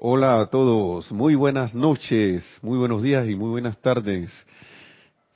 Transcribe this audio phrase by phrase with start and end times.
[0.00, 4.30] Hola a todos, muy buenas noches, muy buenos días y muy buenas tardes,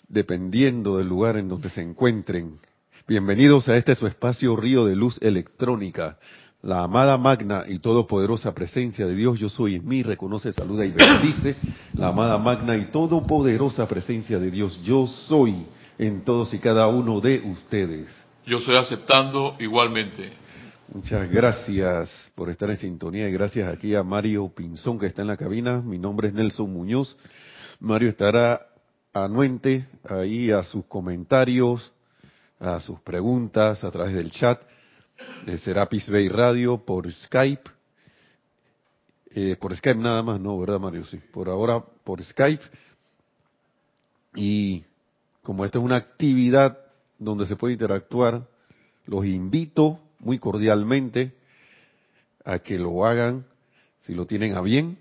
[0.07, 2.61] dependiendo del lugar en donde se encuentren.
[3.09, 6.17] Bienvenidos a este su espacio Río de Luz Electrónica.
[6.63, 10.93] La amada magna y todopoderosa presencia de Dios, yo soy en mí, reconoce, saluda y
[10.93, 11.57] bendice.
[11.95, 15.67] La amada magna y todopoderosa presencia de Dios, yo soy
[15.99, 18.09] en todos y cada uno de ustedes.
[18.47, 20.35] Yo estoy aceptando igualmente.
[20.95, 25.29] Muchas gracias por estar en sintonía y gracias aquí a Mario Pinzón que está en
[25.29, 25.81] la cabina.
[25.81, 27.17] Mi nombre es Nelson Muñoz.
[27.81, 28.67] Mario estará
[29.15, 31.91] anuente ahí a sus comentarios,
[32.61, 34.61] a sus preguntas a través del chat
[35.47, 37.71] de Serapis Bay Radio por Skype.
[39.31, 41.07] Eh, por Skype nada más, no, ¿verdad Mario?
[41.07, 42.65] Sí, por ahora por Skype.
[44.35, 44.85] Y
[45.43, 46.79] como esta es una actividad
[47.19, 48.47] donde se puede interactuar,
[49.07, 51.33] los invito muy cordialmente
[52.45, 53.45] a que lo hagan
[53.99, 54.99] si lo tienen a bien.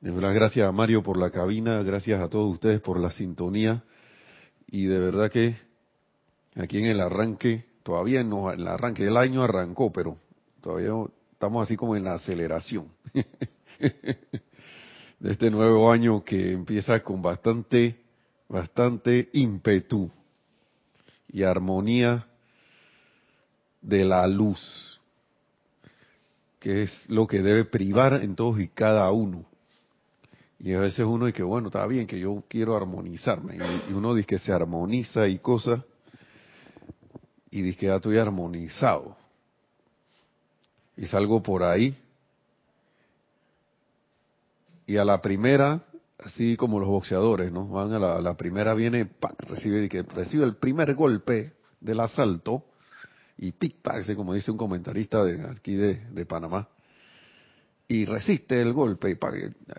[0.00, 3.82] De gracias a Mario por la cabina, gracias a todos ustedes por la sintonía
[4.66, 5.56] y de verdad que
[6.54, 10.16] aquí en el arranque, todavía no, el arranque del año arrancó, pero
[10.62, 10.92] todavía
[11.32, 12.88] estamos así como en la aceleración
[13.78, 18.00] de este nuevo año que empieza con bastante,
[18.48, 20.10] bastante ímpetu
[21.28, 22.26] y armonía
[23.80, 25.00] de la luz,
[26.58, 29.44] que es lo que debe privar en todos y cada uno.
[30.58, 33.56] Y a veces uno dice bueno, está bien, que yo quiero armonizarme.
[33.88, 35.80] Y uno dice que se armoniza y cosas,
[37.50, 39.16] y dice que ya estoy armonizado.
[40.96, 41.96] Y salgo por ahí.
[44.86, 45.82] Y a la primera,
[46.18, 47.66] así como los boxeadores, ¿no?
[47.68, 49.08] Van a la, primera, viene,
[49.48, 52.64] recibe, que recibe el primer golpe del asalto
[53.42, 53.76] y pic
[54.14, 56.68] como dice un comentarista de aquí de, Panamá,
[57.88, 59.18] y resiste el golpe,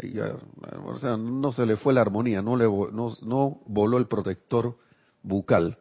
[0.01, 4.07] y, o sea, no se le fue la armonía, no, le, no, no voló el
[4.07, 4.77] protector
[5.21, 5.77] bucal,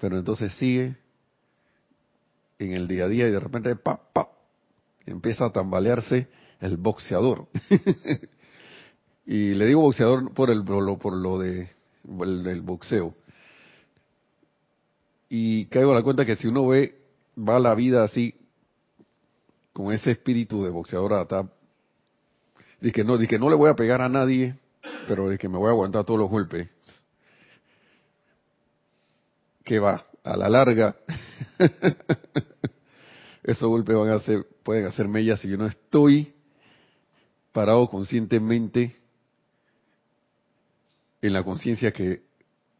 [0.00, 0.96] pero entonces sigue
[2.58, 4.30] en el día a día y de repente pa, pa,
[5.04, 6.28] empieza a tambalearse
[6.60, 7.46] el boxeador.
[9.26, 11.68] y le digo boxeador por el por lo de
[12.04, 13.14] el, boxeo.
[15.28, 16.97] Y caigo a la cuenta que si uno ve
[17.38, 18.34] va la vida así,
[19.72, 21.48] con ese espíritu de boxeador hasta
[22.80, 24.56] Dice que no, dice que no le voy a pegar a nadie,
[25.08, 26.68] pero dice que me voy a aguantar todos los golpes.
[29.64, 30.96] Que va, a la larga,
[33.42, 36.32] esos golpes van a ser, pueden hacer mellas si yo no estoy
[37.52, 38.96] parado conscientemente
[41.20, 42.22] en la conciencia que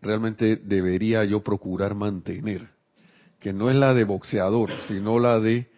[0.01, 2.78] realmente debería yo procurar mantener
[3.41, 5.69] que no es la de boxeador, sino la de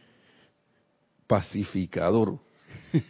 [1.27, 2.39] pacificador.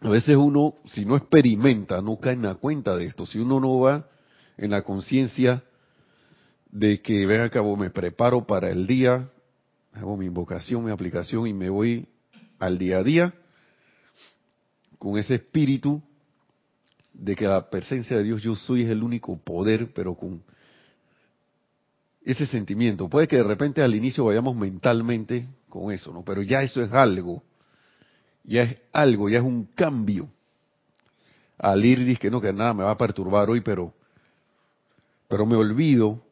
[0.00, 3.26] a veces uno, si no experimenta, no cae en la cuenta de esto.
[3.26, 4.08] Si uno no va
[4.56, 5.64] en la conciencia
[6.70, 9.30] de que, ven a cabo, me preparo para el día,
[9.92, 12.06] hago mi invocación, mi aplicación y me voy
[12.58, 13.34] al día a día
[15.02, 16.00] con ese espíritu
[17.12, 20.44] de que la presencia de Dios yo soy es el único poder, pero con
[22.24, 23.08] ese sentimiento.
[23.08, 26.24] Puede que de repente al inicio vayamos mentalmente con eso, ¿no?
[26.24, 27.42] Pero ya eso es algo.
[28.44, 30.28] Ya es algo, ya es un cambio.
[31.58, 33.94] Al ir dice que no, que nada me va a perturbar hoy, pero,
[35.28, 36.22] pero me olvido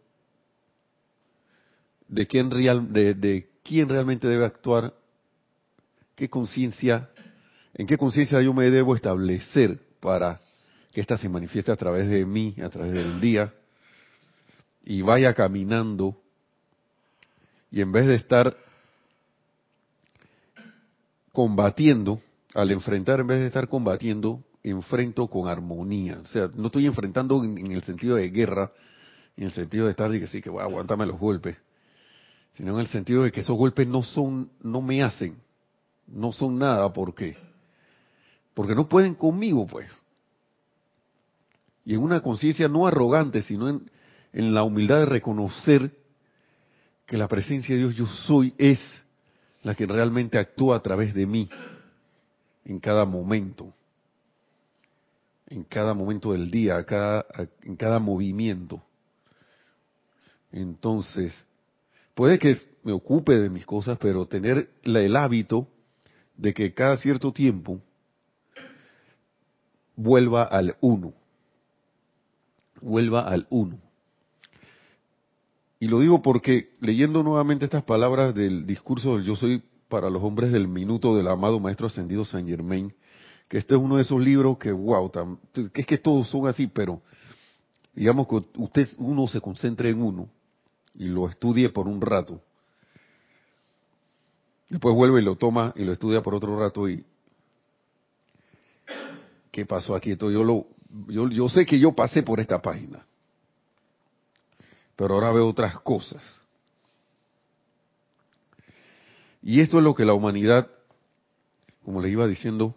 [2.09, 4.93] de quién, real, de, de quién realmente debe actuar,
[6.17, 7.11] qué conciencia,
[7.75, 10.41] en qué conciencia yo me debo establecer para
[10.93, 13.55] que ésta se manifieste a través de mí, a través del día,
[14.85, 16.17] y vaya caminando
[17.71, 18.57] y en vez de estar
[21.33, 22.21] combatiendo,
[22.55, 26.19] al enfrentar, en vez de estar combatiendo, enfrento con armonía.
[26.21, 28.73] O sea, no estoy enfrentando en, el sentido de guerra,
[29.37, 31.57] en el sentido de estar y que sí, que voy a aguantarme los golpes,
[32.53, 35.37] sino en el sentido de que esos golpes no son, no me hacen,
[36.09, 37.37] no son nada, ¿por qué?
[38.55, 39.89] Porque no pueden conmigo, pues.
[41.85, 43.91] Y en una conciencia no arrogante, sino en,
[44.33, 45.91] en la humildad de reconocer
[47.07, 48.81] que la presencia de Dios yo soy es
[49.63, 51.49] la que realmente actúa a través de mí
[52.65, 53.75] en cada momento,
[55.49, 56.85] en cada momento del día,
[57.63, 58.83] en cada movimiento.
[60.53, 61.45] Entonces,
[62.15, 65.69] puede que me ocupe de mis cosas, pero tener el hábito
[66.37, 67.81] de que cada cierto tiempo
[69.97, 71.13] vuelva al uno,
[72.81, 73.90] vuelva al uno.
[75.81, 80.23] Y lo digo porque leyendo nuevamente estas palabras del discurso del yo soy para los
[80.23, 82.93] hombres del minuto del amado Maestro Ascendido San Germain,
[83.49, 85.11] que este es uno de esos libros que, wow,
[85.73, 87.01] que es que todos son así, pero
[87.95, 90.29] digamos que usted, uno se concentre en uno
[90.95, 92.43] y lo estudie por un rato.
[94.69, 97.05] Después vuelve y lo toma y lo estudia por otro rato y
[99.51, 100.11] ¿qué pasó aquí?
[100.13, 100.67] Esto yo lo
[101.09, 103.07] yo, yo sé que yo pasé por esta página.
[105.01, 106.23] Pero ahora veo otras cosas.
[109.41, 110.69] Y esto es lo que la humanidad,
[111.83, 112.75] como le iba diciendo,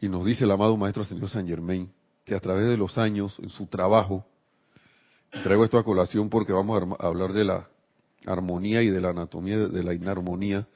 [0.00, 1.88] y nos dice el amado Maestro Señor San Germain,
[2.24, 4.26] que a través de los años, en su trabajo,
[5.44, 7.68] traigo esto a colación porque vamos a hablar de la
[8.26, 10.66] armonía y de la anatomía de la inarmonía,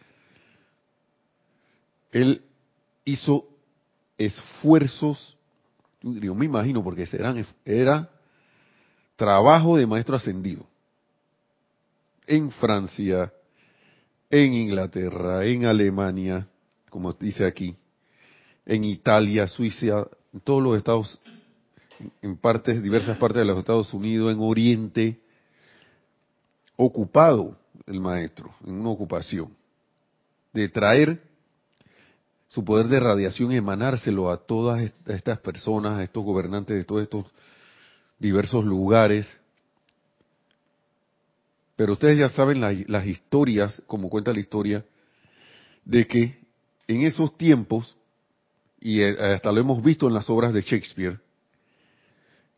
[2.12, 2.44] él
[3.04, 3.48] hizo
[4.18, 5.36] esfuerzos,
[6.00, 8.13] yo me imagino, porque eran, era
[9.16, 10.66] trabajo de maestro ascendido.
[12.26, 13.32] En Francia,
[14.30, 16.46] en Inglaterra, en Alemania,
[16.90, 17.76] como dice aquí,
[18.66, 21.20] en Italia, Suiza, en todos los estados,
[22.22, 25.20] en partes, diversas partes de los Estados Unidos, en Oriente,
[26.76, 27.56] ocupado
[27.86, 29.54] el maestro, en una ocupación,
[30.52, 31.22] de traer
[32.48, 37.26] su poder de radiación emanárselo a todas estas personas, a estos gobernantes de todos estos
[38.24, 39.26] diversos lugares.
[41.76, 44.82] Pero ustedes ya saben las historias, como cuenta la historia,
[45.84, 46.38] de que
[46.88, 47.96] en esos tiempos,
[48.80, 51.18] y eh, hasta lo hemos visto en las obras de Shakespeare,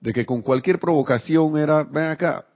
[0.01, 2.47] de que con cualquier provocación era, ven acá,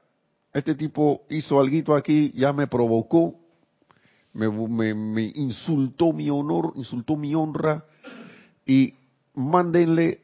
[0.53, 3.35] este tipo hizo algo aquí, ya me provocó,
[4.33, 4.49] me,
[4.95, 7.85] me, insultó mi honor, insultó mi honra,
[8.65, 8.95] y
[9.35, 10.21] mándenle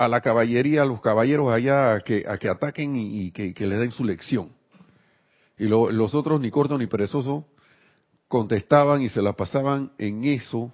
[0.00, 4.02] a la caballería, a los caballeros allá a que, ataquen y, que, le den su
[4.02, 4.50] lección.
[5.58, 7.44] Y los otros, ni corto ni perezoso,
[8.26, 10.72] contestaban y se la pasaban en eso,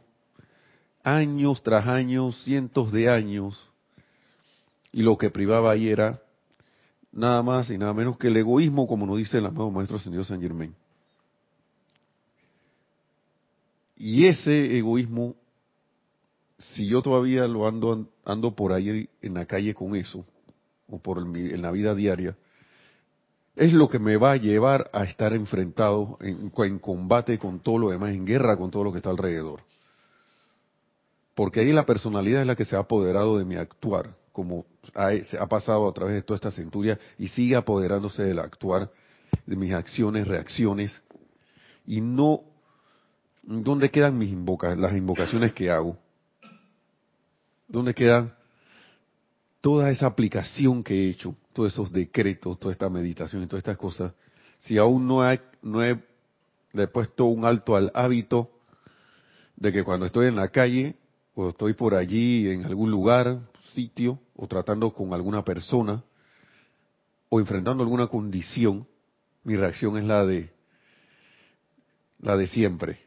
[1.03, 3.61] años tras años, cientos de años,
[4.93, 6.23] y lo que privaba ahí era
[7.11, 10.25] nada más y nada menos que el egoísmo, como nos dice el amado Maestro Ascendido
[10.25, 10.73] San Germain.
[13.97, 15.35] Y ese egoísmo,
[16.59, 20.25] si yo todavía lo ando, ando por ahí en la calle con eso,
[20.89, 22.37] o por en la vida diaria,
[23.57, 27.91] es lo que me va a llevar a estar enfrentado en, combate con todo lo
[27.91, 29.63] demás, en guerra con todo lo que está alrededor.
[31.35, 35.13] Porque ahí la personalidad es la que se ha apoderado de mi actuar como ha,
[35.25, 38.91] se ha pasado a través de toda esta centuria y sigue apoderándose del actuar,
[39.47, 41.03] de mis acciones, reacciones,
[41.87, 42.43] y no,
[43.43, 44.31] ¿dónde quedan mis
[44.77, 45.97] las invocaciones que hago?
[47.69, 48.35] ¿Dónde quedan
[49.61, 53.77] toda esa aplicación que he hecho, todos esos decretos, toda esta meditación y todas estas
[53.77, 54.13] cosas?
[54.59, 56.01] Si aún no, hay, no he,
[56.73, 58.51] he puesto un alto al hábito
[59.57, 60.97] de que cuando estoy en la calle
[61.35, 63.41] o estoy por allí en algún lugar,
[63.73, 66.03] sitio o tratando con alguna persona
[67.29, 68.87] o enfrentando alguna condición,
[69.45, 70.51] mi reacción es la de
[72.21, 72.99] la de siempre.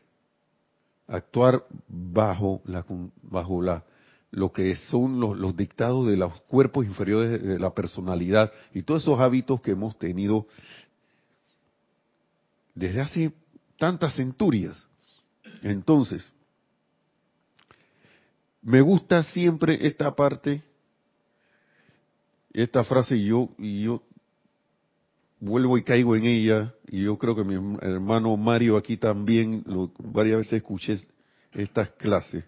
[1.07, 2.85] Actuar bajo la
[3.23, 3.83] bajo la
[4.31, 9.19] lo que son los, dictados de los cuerpos inferiores de la personalidad y todos esos
[9.19, 10.45] hábitos que hemos tenido
[12.75, 13.33] desde hace
[13.77, 14.85] tantas centurias.
[15.63, 16.31] Entonces,
[18.61, 20.61] me gusta siempre esta parte,
[22.53, 24.03] esta frase, y yo, y yo
[25.39, 29.91] vuelvo y caigo en ella, y yo creo que mi hermano Mario aquí también, lo,
[29.97, 30.97] varias veces escuché
[31.53, 32.45] estas clases,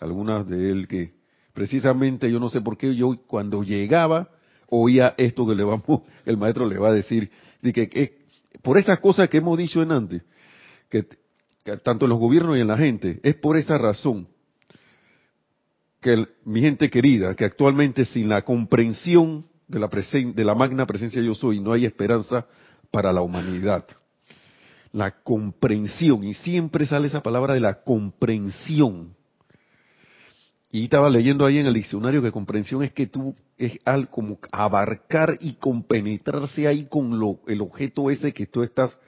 [0.00, 1.17] algunas de él que
[1.58, 4.28] precisamente yo no sé por qué yo cuando llegaba
[4.68, 8.18] oía esto que le vamos, el maestro le va a decir, de que,
[8.62, 10.22] por esas cosas que hemos dicho en antes,
[10.88, 11.04] que
[11.82, 14.28] tanto en los gobiernos y en la gente, es por esa razón
[16.00, 21.20] que mi gente querida, que actualmente sin la comprensión de la, de la magna presencia
[21.20, 22.46] yo soy, no hay esperanza
[22.92, 23.84] para la humanidad.
[24.92, 29.17] La comprensión, y siempre sale esa palabra de la comprensión.
[30.70, 34.38] Y estaba leyendo ahí en el diccionario que comprensión es que tú es al como
[34.52, 38.98] abarcar y compenetrarse ahí con lo, el objeto ese que tú estás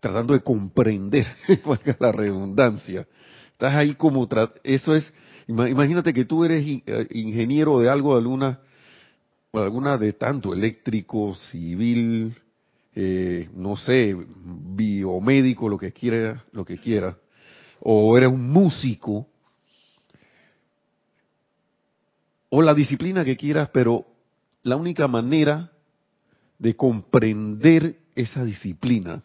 [0.00, 1.26] tratando de comprender,
[1.98, 3.06] la redundancia.
[3.52, 4.28] Estás ahí como,
[4.62, 5.12] eso es
[5.48, 8.60] Imagínate que tú eres eh, ingeniero de algo, de alguna,
[9.54, 12.34] alguna de tanto, eléctrico, civil,
[12.94, 17.16] eh, no sé, biomédico, lo que quiera, lo que quiera,
[17.80, 19.26] o eres un músico,
[22.50, 24.06] o la disciplina que quieras, pero
[24.62, 25.70] la única manera
[26.58, 29.22] de comprender esa disciplina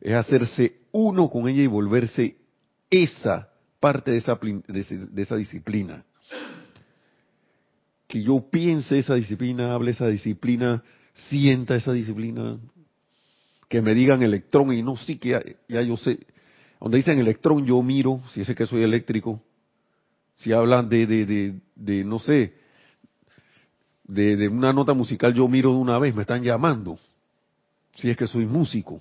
[0.00, 2.36] es hacerse uno con ella y volverse
[2.90, 3.48] esa
[3.80, 6.04] parte de esa, de esa disciplina.
[8.06, 10.82] Que yo piense esa disciplina, hable esa disciplina,
[11.28, 12.58] sienta esa disciplina,
[13.68, 16.20] que me digan electrón y no sí que ya, yo sé,
[16.80, 19.42] donde dicen electrón yo miro, si ese que soy eléctrico,
[20.34, 22.54] si hablan de, de, de, no sé,
[24.04, 26.98] de, de, una nota musical yo miro de una vez, me están llamando,
[27.94, 29.00] si es que soy músico,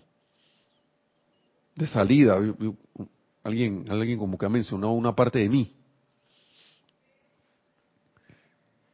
[1.75, 2.39] de salida,
[3.43, 5.73] alguien, alguien como que ha mencionado una parte de mí.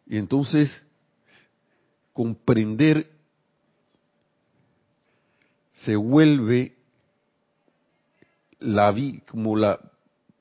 [0.08, 0.72] Y entonces,
[2.14, 3.12] comprender
[5.74, 6.76] se vuelve
[8.60, 9.80] la vida, como la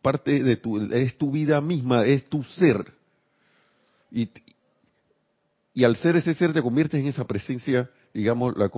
[0.03, 2.93] parte de tu, es tu vida misma, es tu ser.
[4.11, 4.29] Y,
[5.75, 8.71] y al ser ese ser te conviertes en esa presencia, digamos, la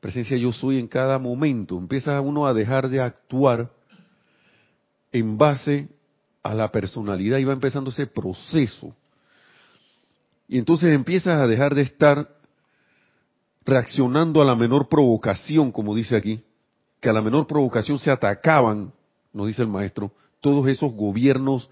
[0.00, 1.78] presencia yo soy en cada momento.
[1.78, 3.70] Empieza uno a dejar de actuar
[5.12, 5.88] en base
[6.42, 8.94] a la personalidad y va empezando ese proceso.
[10.48, 12.28] Y entonces empiezas a dejar de estar
[13.64, 16.42] reaccionando a la menor provocación, como dice aquí,
[17.00, 18.92] que a la menor provocación se atacaban,
[19.32, 20.12] nos dice el maestro,
[20.42, 21.70] todos esos gobiernos,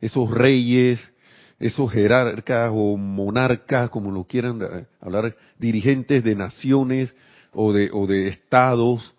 [0.00, 1.12] esos reyes,
[1.58, 7.14] esos jerarcas o monarcas, como lo quieran eh, hablar, dirigentes de naciones
[7.52, 9.14] o de, o de estados,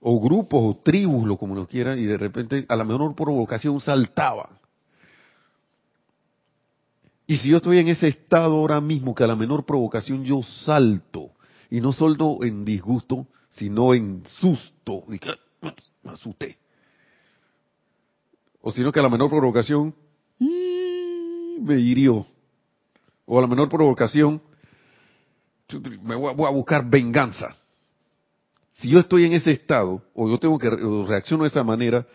[0.00, 3.80] o grupos o tribus, lo como lo quieran, y de repente a la menor provocación
[3.80, 4.58] saltaban.
[7.26, 10.42] Y si yo estoy en ese estado ahora mismo, que a la menor provocación yo
[10.42, 11.32] salto,
[11.70, 15.20] y no salto en disgusto, sino en susto, y
[16.02, 16.58] me asusté.
[18.60, 19.94] O sino que a la menor provocación
[20.38, 22.26] me hirió.
[23.26, 24.42] O a la menor provocación
[26.02, 27.56] me voy a buscar venganza.
[28.72, 32.06] Si yo estoy en ese estado, o yo tengo que reaccionar de esa manera,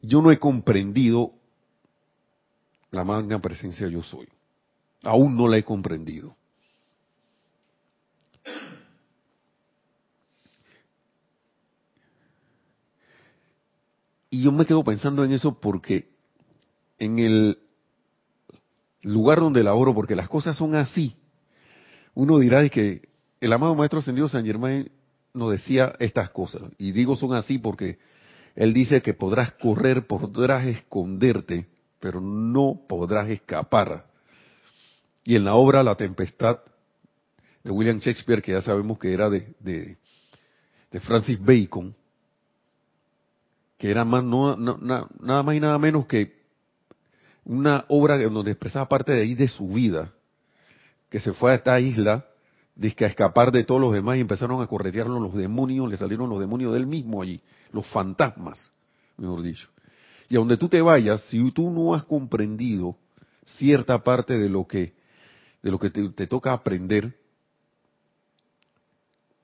[0.00, 1.32] yo no he comprendido
[2.90, 4.28] la magna presencia yo soy.
[5.02, 6.34] Aún no la he comprendido.
[14.34, 16.08] Y yo me quedo pensando en eso porque
[16.98, 17.58] en el
[19.02, 21.14] lugar donde laboro, porque las cosas son así,
[22.14, 23.08] uno dirá que
[23.40, 24.90] el amado Maestro Ascendido San Germain
[25.34, 26.62] nos decía estas cosas.
[26.78, 28.00] Y digo son así porque
[28.56, 31.68] él dice que podrás correr, podrás esconderte,
[32.00, 34.04] pero no podrás escapar.
[35.22, 36.58] Y en la obra La Tempestad
[37.62, 39.96] de William Shakespeare, que ya sabemos que era de, de,
[41.02, 41.94] Francis Bacon,
[43.78, 46.44] que era más, no, nada más y nada menos que
[47.44, 50.12] una obra donde expresaba parte de ahí de su vida,
[51.10, 52.26] que se fue a esta isla,
[52.96, 56.28] que a escapar de todos los demás y empezaron a corretearlo los demonios, le salieron
[56.28, 57.40] los demonios del mismo allí,
[57.72, 58.72] los fantasmas,
[59.16, 59.68] mejor dicho.
[60.28, 62.96] Y a donde tú te vayas, si tú no has comprendido
[63.56, 64.94] cierta parte de lo que,
[65.62, 67.16] de lo que te, toca aprender,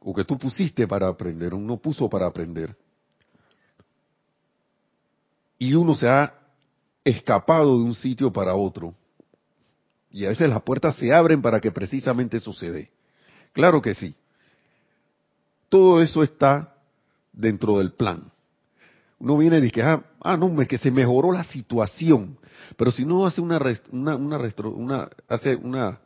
[0.01, 2.75] o que tú pusiste para aprender, uno puso para aprender,
[5.61, 6.35] y uno se ha
[7.05, 8.97] escapado de un sitio para otro,
[10.11, 12.91] y a veces las puertas se abren para que precisamente sucede.
[13.53, 14.17] Claro que sí.
[15.69, 16.75] Todo eso está
[17.33, 18.33] dentro del plan
[19.21, 22.39] uno viene y dice, ah, ah no, que se mejoró la situación.
[22.77, 23.61] Pero si uno hace una,
[23.93, 26.01] una, una, hace una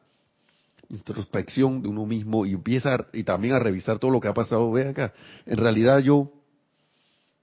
[0.88, 4.70] introspección de uno mismo y empieza y también a revisar todo lo que ha pasado,
[4.73, 5.12] ve acá,
[5.46, 6.30] en realidad yo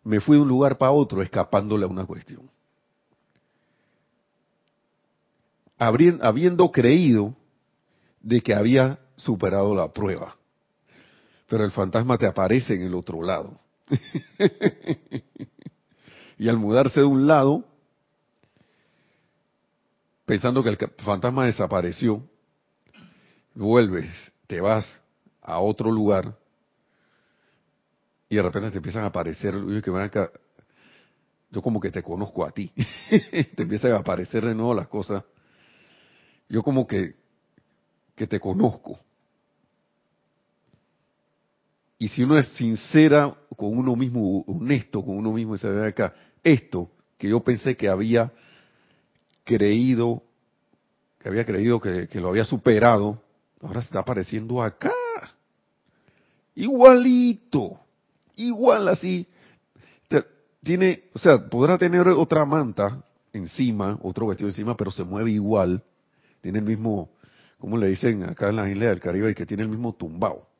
[0.03, 2.49] me fui de un lugar para otro escapándole a una cuestión.
[5.77, 7.35] habiendo creído
[8.21, 10.35] de que había superado la prueba.
[11.47, 13.59] Pero el fantasma te aparece en el otro lado.
[16.37, 17.65] y al mudarse de un lado,
[20.25, 22.23] pensando que el fantasma desapareció,
[23.55, 24.07] vuelves,
[24.45, 24.85] te vas
[25.41, 26.37] a otro lugar
[28.31, 30.29] y de repente te empiezan a aparecer, que
[31.51, 32.71] yo como que te conozco a ti,
[33.09, 35.25] te empiezan a aparecer de nuevo las cosas,
[36.47, 37.15] yo como que,
[38.15, 38.97] que te conozco.
[41.99, 45.89] Y si uno es sincera con uno mismo, honesto con uno mismo, y se ve
[45.89, 48.31] acá, esto que yo pensé que había
[49.43, 50.23] creído,
[51.19, 53.21] que había creído que, lo había superado,
[53.61, 54.93] ahora se está apareciendo acá.
[56.55, 57.77] Igualito,
[58.35, 59.27] igual así.
[60.63, 65.83] Tiene, o sea, podrá tener otra manta encima, otro vestido encima, pero se mueve igual.
[66.39, 67.09] Tiene el mismo,
[67.57, 70.51] como le dicen acá en la isla del Caribe, que tiene el mismo tumbao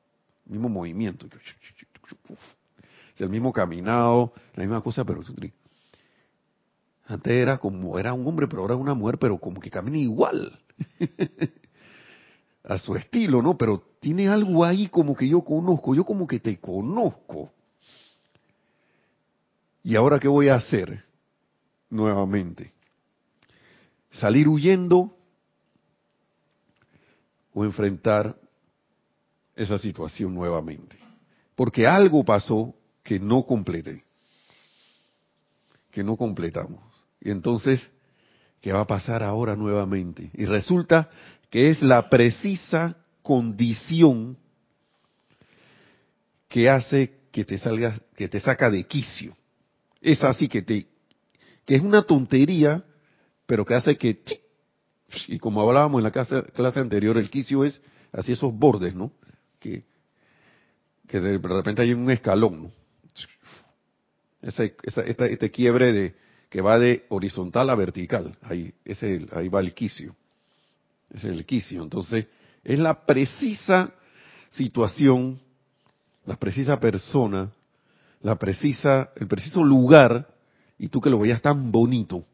[0.52, 1.28] mismo movimiento.
[3.14, 5.22] Es el mismo caminado, la misma cosa, pero
[7.06, 9.98] antes era como, era un hombre, pero ahora es una mujer, pero como que camina
[9.98, 10.60] igual.
[12.64, 13.58] a su estilo, ¿no?
[13.58, 17.52] Pero tiene algo ahí como que yo conozco, yo como que te conozco.
[19.84, 21.04] ¿Y ahora qué voy a hacer?
[21.90, 22.74] Nuevamente.
[24.12, 25.18] ¿Salir huyendo
[27.54, 28.38] o enfrentar
[29.56, 30.98] esa situación nuevamente?
[31.56, 34.04] Porque algo pasó que no completé,
[35.92, 36.84] que no completamos.
[37.20, 37.82] Y entonces,
[38.62, 40.30] ¿qué va a pasar ahora nuevamente?
[40.34, 41.10] Y resulta
[41.50, 44.38] que es la precisa condición
[46.48, 49.36] que hace que te salga, que te saca de quicio.
[50.02, 50.88] Es así que te,
[51.66, 52.84] que es una tontería,
[53.46, 54.24] pero que hace que,
[55.28, 57.80] y como hablábamos en la clase, clase anterior, el quicio es
[58.12, 59.12] así esos bordes, ¿no?
[59.60, 59.84] Que,
[61.08, 62.72] que de repente hay un escalón, ¿no?
[64.42, 66.16] Ese, este quiebre de,
[66.50, 70.16] que va de horizontal a vertical, ahí, ese, ahí va el quicio.
[71.14, 71.84] Es el quicio.
[71.84, 72.26] Entonces,
[72.64, 73.94] es la precisa
[74.50, 75.40] situación,
[76.26, 77.52] la precisa persona,
[78.22, 80.28] la precisa, el preciso lugar,
[80.78, 82.26] y tú que lo veías tan bonito.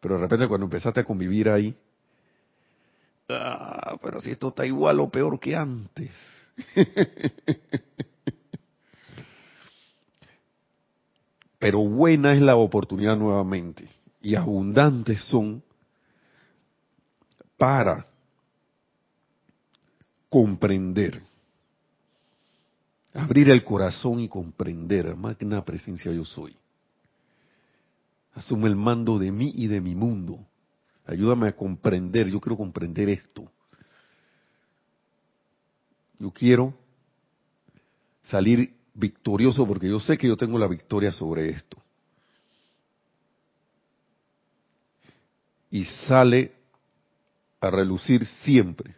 [0.00, 1.76] Pero de repente cuando empezaste a convivir ahí,
[3.28, 6.12] ah, pero si esto está igual o peor que antes.
[11.58, 13.88] pero buena es la oportunidad nuevamente
[14.20, 15.62] y abundantes son
[17.56, 18.06] para
[20.28, 21.22] comprender,
[23.18, 26.56] abrir el corazón y comprender, magna presencia yo soy.
[28.34, 30.38] Asume el mando de mí y de mi mundo.
[31.04, 33.50] Ayúdame a comprender, yo quiero comprender esto.
[36.18, 36.74] Yo quiero
[38.22, 41.82] salir victorioso porque yo sé que yo tengo la victoria sobre esto.
[45.70, 46.52] Y sale
[47.60, 48.97] a relucir siempre.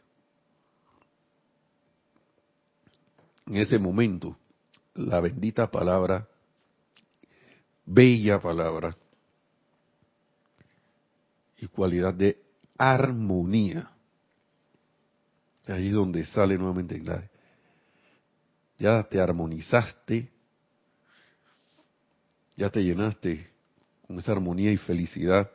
[3.50, 4.38] En ese momento,
[4.94, 6.26] la bendita palabra,
[7.84, 8.96] bella palabra,
[11.58, 12.40] y cualidad de
[12.78, 13.90] armonía.
[15.66, 17.28] Ahí donde sale nuevamente la,
[18.78, 20.30] ya te armonizaste,
[22.56, 23.50] ya te llenaste
[24.06, 25.50] con esa armonía y felicidad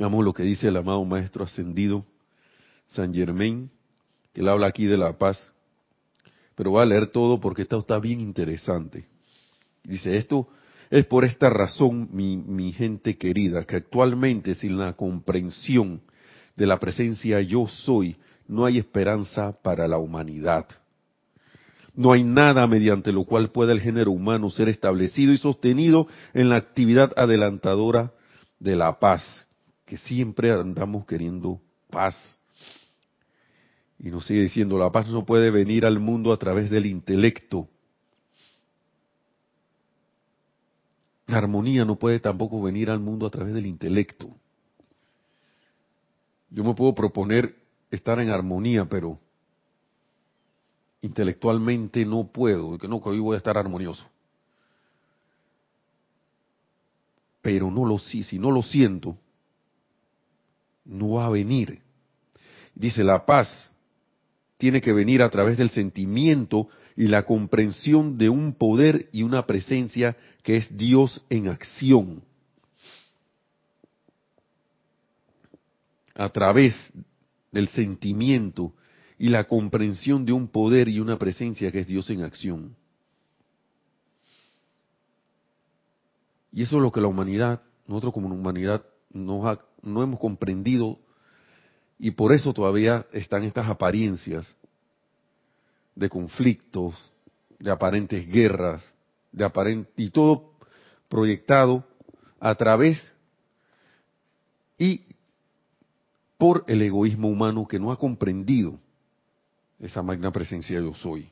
[0.00, 2.06] Veamos lo que dice el amado Maestro Ascendido,
[2.88, 3.70] San Germain,
[4.32, 5.52] que él habla aquí de la paz.
[6.60, 9.06] Pero voy a leer todo porque esto está bien interesante.
[9.82, 10.46] Dice, esto
[10.90, 16.02] es por esta razón, mi, mi gente querida, que actualmente sin la comprensión
[16.56, 20.66] de la presencia yo soy, no hay esperanza para la humanidad.
[21.94, 26.50] No hay nada mediante lo cual pueda el género humano ser establecido y sostenido en
[26.50, 28.12] la actividad adelantadora
[28.58, 29.46] de la paz,
[29.86, 32.38] que siempre andamos queriendo paz.
[34.02, 37.68] Y nos sigue diciendo, la paz no puede venir al mundo a través del intelecto.
[41.26, 44.34] La armonía no puede tampoco venir al mundo a través del intelecto.
[46.48, 47.54] Yo me puedo proponer
[47.90, 49.18] estar en armonía, pero
[51.02, 54.04] intelectualmente no puedo, que no, que hoy voy a estar armonioso.
[57.42, 59.16] Pero no lo si no lo siento,
[60.86, 61.80] no va a venir.
[62.74, 63.69] Dice, la paz
[64.60, 69.46] tiene que venir a través del sentimiento y la comprensión de un poder y una
[69.46, 72.22] presencia que es Dios en acción.
[76.14, 76.74] A través
[77.50, 78.74] del sentimiento
[79.18, 82.76] y la comprensión de un poder y una presencia que es Dios en acción.
[86.52, 90.98] Y eso es lo que la humanidad, nosotros como humanidad, nos ha no hemos comprendido
[92.00, 94.56] y por eso todavía están estas apariencias
[95.94, 97.12] de conflictos,
[97.58, 98.92] de aparentes guerras,
[99.30, 100.54] de aparente, y todo
[101.08, 101.84] proyectado
[102.40, 103.12] a través
[104.78, 105.04] y
[106.38, 108.80] por el egoísmo humano que no ha comprendido
[109.78, 111.30] esa magna presencia yo soy.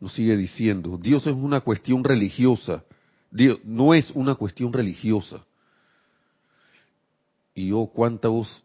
[0.00, 2.82] Nos sigue diciendo, Dios es una cuestión religiosa
[3.30, 5.44] Dios, no es una cuestión religiosa.
[7.58, 8.62] Y yo cuántas,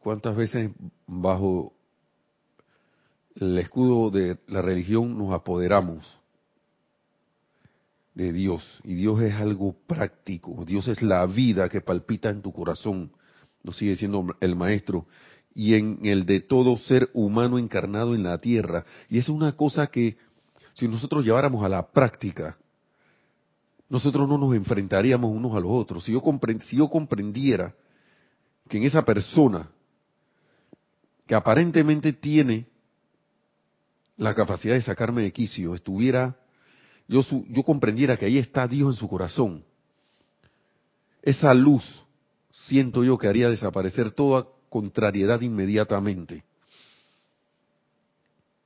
[0.00, 0.70] cuántas veces
[1.06, 1.72] bajo
[3.34, 6.06] el escudo de la religión nos apoderamos
[8.12, 8.62] de Dios.
[8.84, 10.62] Y Dios es algo práctico.
[10.66, 13.12] Dios es la vida que palpita en tu corazón.
[13.62, 15.06] Nos sigue diciendo el maestro.
[15.54, 18.84] y en el de todo ser humano encarnado en la tierra.
[19.08, 20.18] Y es una cosa que
[20.74, 22.58] si nosotros lleváramos a la práctica,
[23.88, 26.04] nosotros no nos enfrentaríamos unos a los otros.
[26.04, 26.20] Si yo
[26.90, 27.74] comprendiera
[28.68, 29.70] que en esa persona
[31.26, 32.66] que aparentemente tiene
[34.16, 36.36] la capacidad de sacarme de quicio, estuviera,
[37.08, 39.64] yo, yo comprendiera que ahí está Dios en su corazón,
[41.22, 41.84] esa luz
[42.50, 46.44] siento yo que haría desaparecer toda contrariedad inmediatamente.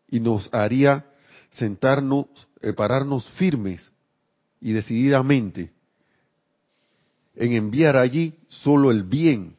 [0.08, 1.06] Y nos haría
[1.50, 2.26] sentarnos,
[2.60, 3.90] eh, pararnos firmes
[4.60, 5.72] y decididamente
[7.34, 9.56] en enviar allí solo el bien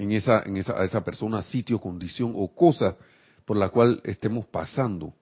[0.00, 2.96] en esa, en esa, a esa persona, sitio, condición o cosa
[3.44, 5.12] por la cual estemos pasando,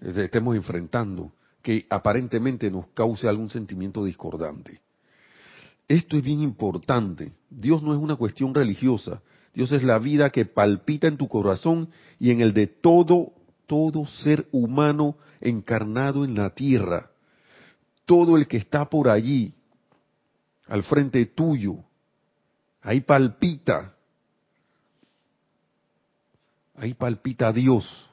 [0.00, 1.30] estemos enfrentando,
[1.62, 4.80] que aparentemente nos cause algún sentimiento discordante.
[5.86, 7.32] Esto es bien importante.
[7.48, 9.22] Dios no es una cuestión religiosa.
[9.54, 13.32] Dios es la vida que palpita en tu corazón y en el de todo,
[13.66, 17.10] todo ser humano encarnado en la tierra.
[18.06, 19.54] Todo el que está por allí,
[20.66, 21.76] al frente tuyo,
[22.84, 23.96] ahí palpita.
[26.76, 28.08] Ahí palpita Dios.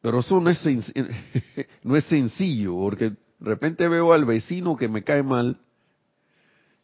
[0.00, 0.60] Pero eso no es,
[1.82, 5.58] no es sencillo, porque de repente veo al vecino que me cae mal.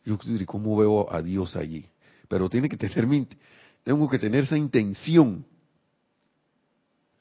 [0.04, 1.86] Yo ¿cómo veo a Dios allí?
[2.28, 3.06] Pero tiene que tener
[3.82, 5.44] tengo que tener esa intención.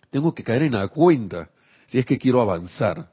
[0.10, 1.50] Tengo que caer en la cuenta
[1.88, 3.12] si es que quiero avanzar.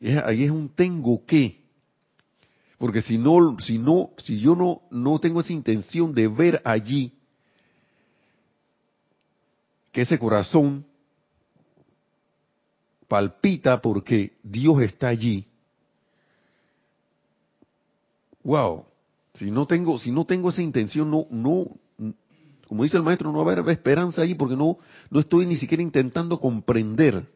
[0.00, 1.62] Ahí es un tengo que.
[2.78, 7.12] Porque si no, si no, si yo no, no tengo esa intención de ver allí
[9.92, 10.84] que ese corazón
[13.08, 15.46] palpita porque Dios está allí.
[18.42, 18.84] Wow,
[19.34, 21.68] si no tengo, si no tengo esa intención, no, no,
[22.68, 24.78] como dice el maestro, no va a haber esperanza ahí porque no,
[25.10, 27.26] no estoy ni siquiera intentando comprender,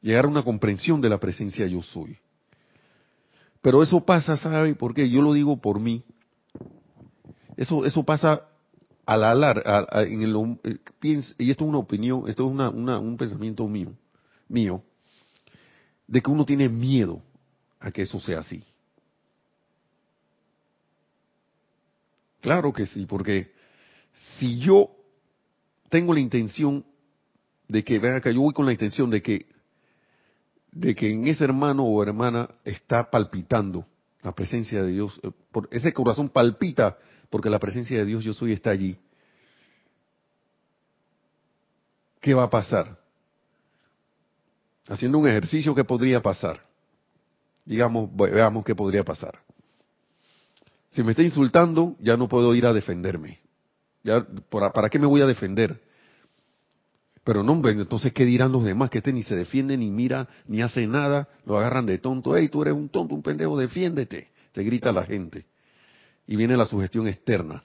[0.00, 2.18] llegar a una comprensión de la presencia yo soy.
[3.60, 5.08] Pero eso pasa, ¿sabe por qué?
[5.10, 6.04] Yo lo digo por mí.
[7.56, 8.42] Eso, eso pasa
[9.04, 9.64] al alar,
[10.06, 10.78] en el, eh,
[11.38, 13.94] y esto es una opinión, esto es una, un pensamiento mío,
[14.48, 14.82] mío,
[16.06, 17.22] de que uno tiene miedo
[17.80, 18.62] a que eso sea así.
[22.40, 23.50] Claro que sí, porque
[24.38, 24.90] si yo
[25.88, 26.84] tengo la intención
[27.66, 29.46] de que, vean acá, yo voy con la intención de que,
[30.72, 33.86] de que en ese hermano o hermana está palpitando
[34.22, 36.98] la presencia de Dios, eh, por ese corazón palpita
[37.30, 38.98] porque la presencia de Dios yo soy está allí.
[42.20, 42.98] ¿Qué va a pasar?
[44.88, 46.64] Haciendo un ejercicio, ¿qué podría pasar?
[47.64, 49.38] Digamos, veamos qué podría pasar.
[50.90, 53.38] Si me está insultando, ya no puedo ir a defenderme.
[54.48, 55.80] ¿Para qué me voy a defender?
[57.28, 58.88] Pero no, entonces, ¿qué dirán los demás?
[58.88, 62.34] Que este ni se defiende, ni mira, ni hace nada, lo agarran de tonto.
[62.34, 64.30] Hey, tú eres un tonto, un pendejo, defiéndete.
[64.52, 65.44] Te grita la gente
[66.26, 67.62] y viene la sugestión externa.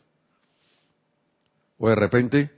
[1.77, 2.51] O de repente,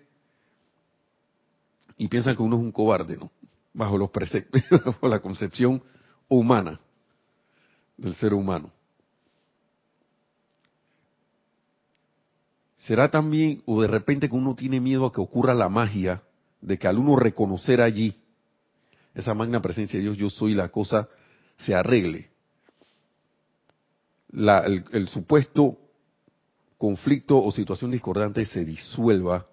[1.95, 3.29] y piensan que uno es un cobarde, ¿no?
[3.71, 5.83] Bajo los preceptos, bajo la concepción
[6.27, 6.79] humana
[7.97, 8.71] del ser humano.
[12.79, 16.23] ¿Será también, o de repente que uno tiene miedo a que ocurra la magia,
[16.65, 18.15] de que al uno reconocer allí
[19.13, 21.07] esa magna presencia de Dios, yo soy la cosa,
[21.57, 22.29] se arregle?
[24.33, 25.77] El supuesto
[26.77, 29.47] conflicto o situación discordante se disuelva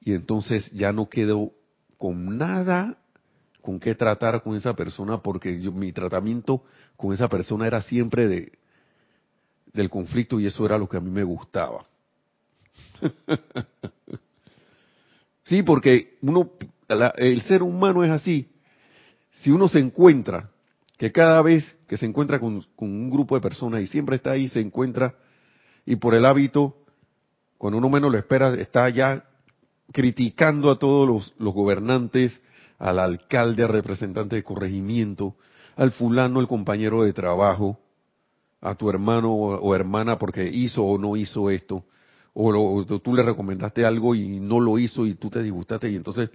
[0.00, 1.52] y entonces ya no quedo
[1.98, 2.98] con nada
[3.60, 6.62] con qué tratar con esa persona porque mi tratamiento
[6.96, 8.52] con esa persona era siempre de
[9.72, 11.84] del conflicto y eso era lo que a mí me gustaba.
[15.50, 16.52] sí, porque uno
[17.16, 18.48] el ser humano es así.
[19.32, 20.50] Si uno se encuentra
[20.96, 24.48] que cada vez que se encuentra con, un grupo de personas y siempre está ahí,
[24.48, 25.16] se encuentra
[25.84, 26.76] y por el hábito,
[27.58, 29.24] cuando uno menos lo espera, está ya
[29.92, 32.40] criticando a todos los, gobernantes,
[32.78, 35.34] al alcalde, al representante de corregimiento,
[35.74, 37.78] al fulano, el compañero de trabajo,
[38.60, 41.84] a tu hermano o, hermana porque hizo o no hizo esto,
[42.34, 46.30] o, tú le recomendaste algo y no lo hizo y tú te disgustaste y entonces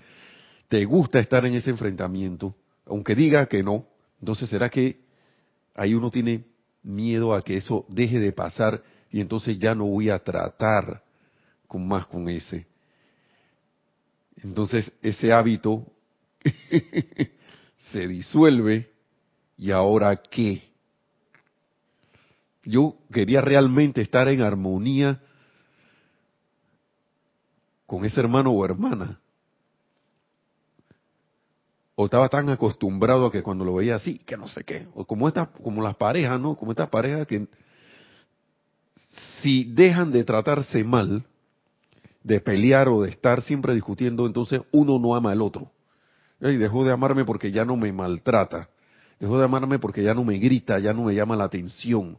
[0.68, 2.56] te gusta estar en ese enfrentamiento,
[2.86, 3.86] aunque diga que no,
[4.20, 5.00] entonces será que
[5.76, 6.46] ahí uno tiene
[6.84, 11.04] miedo a que eso deje de pasar y entonces ya no voy a tratar
[11.68, 12.66] con más con ese.
[14.44, 15.86] Entonces ese hábito
[17.92, 18.92] se disuelve
[19.58, 20.62] y ahora qué?
[22.66, 25.22] yo quería realmente estar en armonía
[27.86, 29.20] con ese hermano o hermana.
[31.96, 34.88] O estaba tan acostumbrado a que cuando lo veía así, que no sé qué.
[34.96, 36.56] O como esta, como las parejas, ¿no?
[36.56, 37.48] Como estas parejas que
[39.42, 41.24] si dejan de tratarse mal,
[42.24, 45.72] de pelear o de estar siempre discutiendo, entonces uno no ama al otro.
[46.42, 48.70] Y dejó de amarme porque ya no me maltrata.
[49.20, 52.18] Dejó de amarme porque ya no me grita, ya no me llama la atención.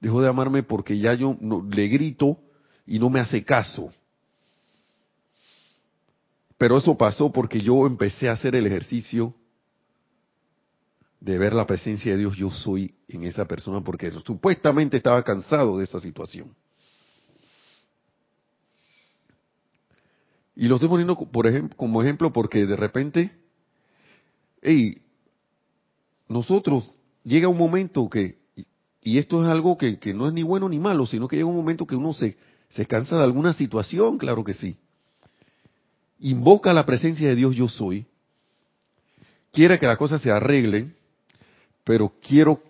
[0.00, 2.38] Dejó de amarme porque ya yo no, le grito
[2.86, 3.92] y no me hace caso.
[6.62, 9.34] Pero eso pasó porque yo empecé a hacer el ejercicio
[11.18, 15.76] de ver la presencia de Dios yo soy en esa persona porque supuestamente estaba cansado
[15.76, 16.54] de esa situación.
[20.54, 23.32] Y lo estoy poniendo por ejemplo, como ejemplo porque de repente,
[24.62, 25.02] hey,
[26.28, 28.38] nosotros llega un momento que,
[29.02, 31.48] y esto es algo que, que, no es ni bueno ni malo, sino que llega
[31.48, 32.36] un momento que uno se,
[32.68, 34.76] se cansa de alguna situación, claro que sí
[36.22, 38.06] invoca la presencia de Dios yo soy,
[39.52, 40.94] quiere que las cosas se arreglen,
[41.84, 42.62] pero quiero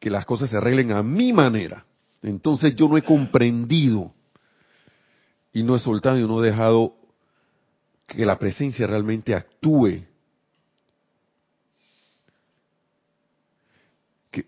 [0.00, 1.84] que las cosas se arreglen a mi manera.
[2.22, 4.12] Entonces yo no he comprendido
[5.52, 6.96] y no he soltado y no he dejado
[8.06, 10.04] que la presencia realmente actúe.
[14.30, 14.46] Que,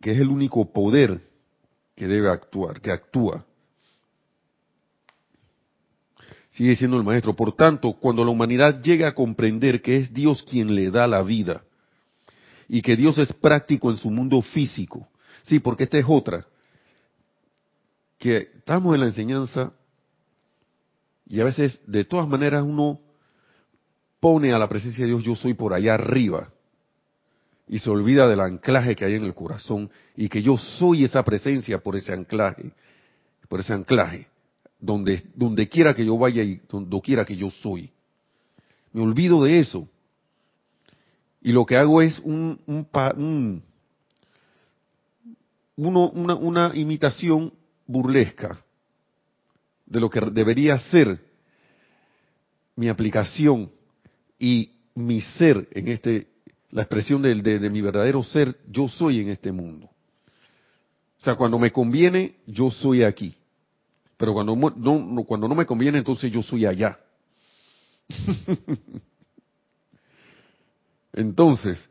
[0.00, 1.26] que es el único poder
[1.96, 3.46] que debe actuar, que actúa.
[6.54, 10.44] Sigue diciendo el maestro, por tanto, cuando la humanidad llega a comprender que es Dios
[10.48, 11.64] quien le da la vida
[12.68, 15.08] y que Dios es práctico en su mundo físico,
[15.42, 16.46] sí, porque esta es otra,
[18.18, 19.72] que estamos en la enseñanza
[21.28, 23.00] y a veces de todas maneras uno
[24.20, 26.52] pone a la presencia de Dios yo soy por allá arriba
[27.66, 31.24] y se olvida del anclaje que hay en el corazón y que yo soy esa
[31.24, 32.70] presencia por ese anclaje,
[33.48, 34.28] por ese anclaje
[34.84, 37.90] donde, donde quiera que yo vaya y donde quiera que yo soy.
[38.92, 39.88] Me olvido de eso.
[41.40, 43.62] Y lo que hago es un, un,
[45.76, 47.52] uno, una, una imitación
[47.86, 48.62] burlesca
[49.86, 51.18] de lo que debería ser
[52.76, 53.70] mi aplicación
[54.38, 56.28] y mi ser en este,
[56.70, 59.86] la expresión de, de, de, mi verdadero ser, yo soy en este mundo.
[61.20, 63.34] O sea, cuando me conviene, yo soy aquí.
[64.16, 66.98] Pero cuando no, cuando no me conviene, entonces yo soy allá.
[71.12, 71.88] entonces,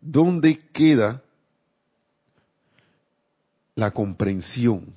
[0.00, 1.22] ¿dónde queda
[3.74, 4.92] la comprensión?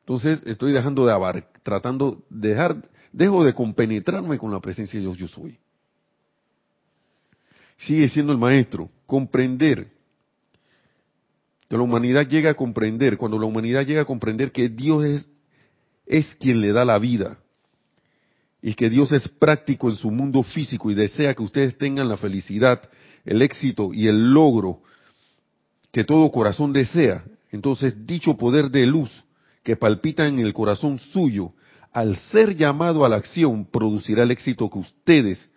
[0.00, 5.06] Entonces, estoy dejando de abarcar, tratando de dejar, dejo de compenetrarme con la presencia de
[5.06, 5.58] Dios yo soy.
[7.78, 9.93] Sigue siendo el maestro, comprender
[11.74, 15.30] que la humanidad llega a comprender, cuando la humanidad llega a comprender que Dios es,
[16.06, 17.38] es quien le da la vida
[18.62, 22.16] y que Dios es práctico en su mundo físico y desea que ustedes tengan la
[22.16, 22.80] felicidad,
[23.24, 24.82] el éxito y el logro
[25.90, 29.10] que todo corazón desea, entonces dicho poder de luz
[29.64, 31.54] que palpita en el corazón suyo,
[31.92, 35.50] al ser llamado a la acción, producirá el éxito que ustedes,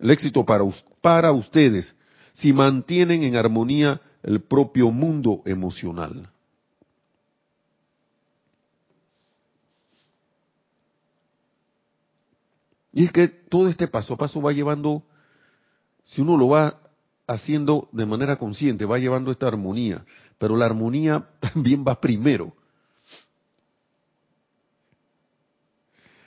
[0.00, 0.64] el éxito para,
[1.00, 1.94] para ustedes,
[2.32, 6.30] si mantienen en armonía el propio mundo emocional.
[12.92, 15.02] Y es que todo este paso a paso va llevando,
[16.04, 16.78] si uno lo va
[17.26, 20.04] haciendo de manera consciente, va llevando esta armonía,
[20.38, 22.54] pero la armonía también va primero.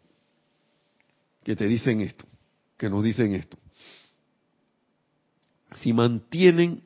[1.43, 2.25] que te dicen esto,
[2.77, 3.57] que nos dicen esto.
[5.81, 6.83] Si mantienen,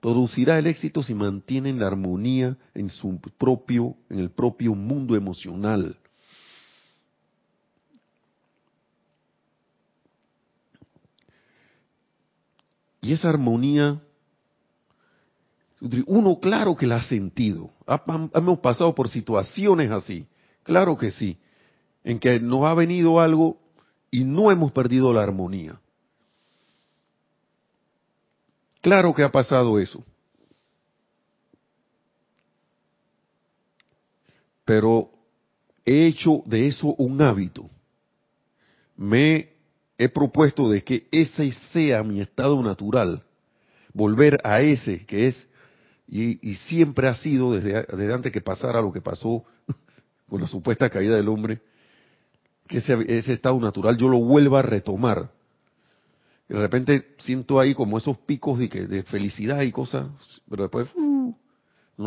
[0.00, 5.99] producirá el éxito si mantienen la armonía en su propio, en el propio mundo emocional.
[13.00, 14.00] Y esa armonía,
[16.06, 17.70] uno claro que la ha sentido.
[18.34, 20.26] Hemos pasado por situaciones así,
[20.62, 21.38] claro que sí,
[22.04, 23.58] en que nos ha venido algo
[24.10, 25.80] y no hemos perdido la armonía.
[28.80, 30.02] Claro que ha pasado eso.
[34.64, 35.10] Pero
[35.84, 37.68] he hecho de eso un hábito.
[38.96, 39.49] Me
[40.00, 43.22] he propuesto de que ese sea mi estado natural,
[43.92, 45.46] volver a ese que es
[46.08, 49.44] y, siempre ha sido desde, antes que pasara lo que pasó
[50.28, 51.60] con la supuesta caída del hombre,
[52.66, 55.30] que ese, estado natural yo lo vuelva a retomar.
[56.48, 60.08] de repente siento ahí como esos picos de, que, de felicidad y cosas,
[60.48, 61.36] pero después no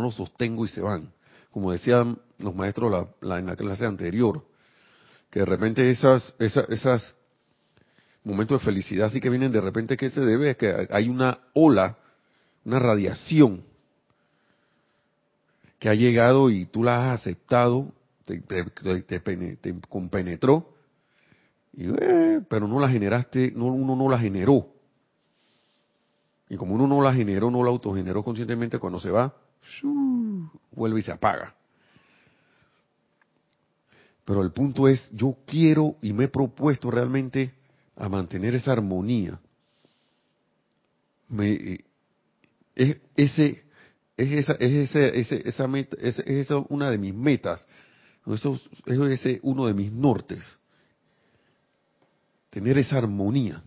[0.02, 1.12] los sostengo y se van.
[1.52, 4.44] Como decían los maestros en la clase anterior,
[5.30, 7.16] que de repente esas, esas, esas
[8.24, 11.38] momentos de felicidad sí que vienen de repente que se debe es que hay una
[11.52, 11.98] ola,
[12.64, 13.62] una radiación
[15.78, 17.92] que ha llegado y tú la has aceptado,
[18.24, 20.74] te, te, compenetró,
[21.76, 24.68] eh, pero no la generaste, no, uno no la generó.
[26.48, 29.34] Y como uno no la generó, no la autogeneró conscientemente, cuando se va,
[30.70, 31.54] vuelve y se apaga.
[34.24, 37.52] Pero el punto es, yo quiero y me he propuesto realmente
[37.96, 39.40] a mantener esa armonía.
[41.28, 41.84] Me, eh,
[42.74, 43.64] es, ese,
[44.16, 47.66] es esa, es ese, ese, esa meta, es, esa una de mis metas.
[48.26, 48.54] Eso
[48.86, 50.42] es ese uno de mis nortes.
[52.50, 53.62] Tener esa armonía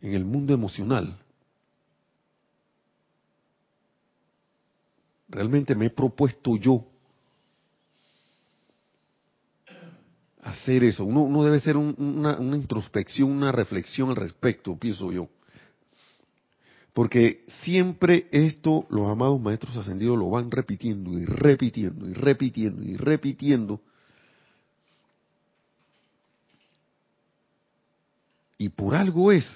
[0.00, 1.18] en el mundo emocional.
[5.28, 6.86] Realmente me he propuesto yo
[10.48, 11.04] hacer eso.
[11.04, 15.28] Uno, debe ser una, introspección, una reflexión al respecto, pienso yo.
[16.92, 22.96] Porque siempre esto los amados maestros ascendidos lo van repitiendo y repitiendo y repitiendo y
[22.96, 23.80] repitiendo.
[28.56, 29.46] Y por algo es.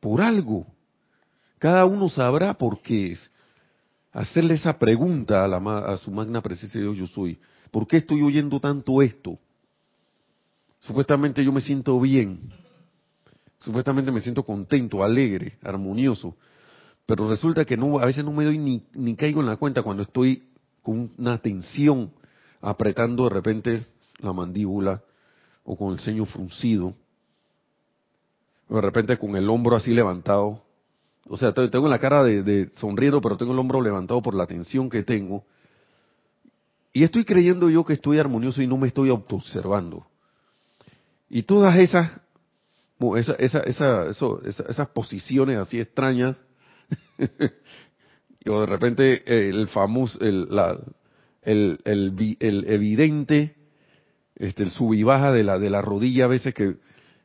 [0.00, 0.66] Por algo.
[1.58, 3.30] Cada uno sabrá por qué es.
[4.14, 7.36] Hacerle esa pregunta a, la, a su magna presencia de Dios yo soy.
[7.72, 9.40] ¿Por qué estoy oyendo tanto esto?
[10.78, 12.52] Supuestamente yo me siento bien.
[13.58, 16.36] Supuestamente me siento contento, alegre, armonioso.
[17.06, 19.82] Pero resulta que no, a veces no me doy ni, ni caigo en la cuenta
[19.82, 20.44] cuando estoy
[20.80, 22.12] con una tensión
[22.60, 23.86] apretando de repente
[24.20, 25.02] la mandíbula
[25.64, 26.94] o con el ceño fruncido.
[28.68, 30.62] O de repente con el hombro así levantado.
[31.26, 34.46] O sea, tengo la cara de, de sonriendo, pero tengo el hombro levantado por la
[34.46, 35.44] tensión que tengo.
[36.92, 40.06] Y estoy creyendo yo que estoy armonioso y no me estoy autoobservando.
[41.28, 42.20] Y todas esas,
[43.16, 44.06] esa, esa,
[44.44, 46.40] esas posiciones así extrañas,
[48.46, 50.78] o de repente el famoso, el, la,
[51.42, 53.56] el, el, evidente,
[54.36, 56.76] este, el sub y baja de la, de la rodilla a veces que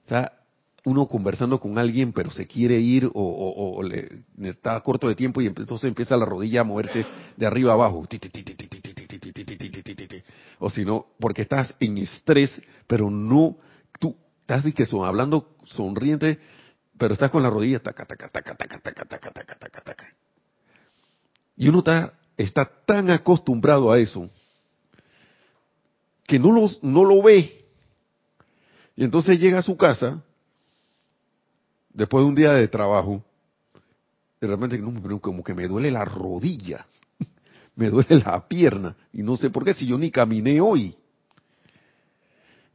[0.03, 0.38] está
[0.85, 5.47] uno conversando con alguien pero se quiere ir o, le, está corto de tiempo y
[5.47, 8.03] entonces empieza la rodilla a moverse de arriba abajo
[10.59, 13.57] o si no, porque estás en estrés, pero no,
[13.99, 16.39] tú estás que son, hablando sonriente,
[16.97, 20.07] pero estás con la rodilla taca, taca, taca, taca, taca, taca, taca, taca, taca.
[21.55, 24.29] Y uno está, está tan acostumbrado a eso
[26.25, 27.65] que no, los, no lo ve.
[28.95, 30.23] Y entonces llega a su casa,
[31.93, 33.23] después de un día de trabajo,
[34.39, 34.81] de repente
[35.21, 36.85] como que me duele la rodilla
[37.75, 40.95] me duele la pierna y no sé por qué si yo ni caminé hoy.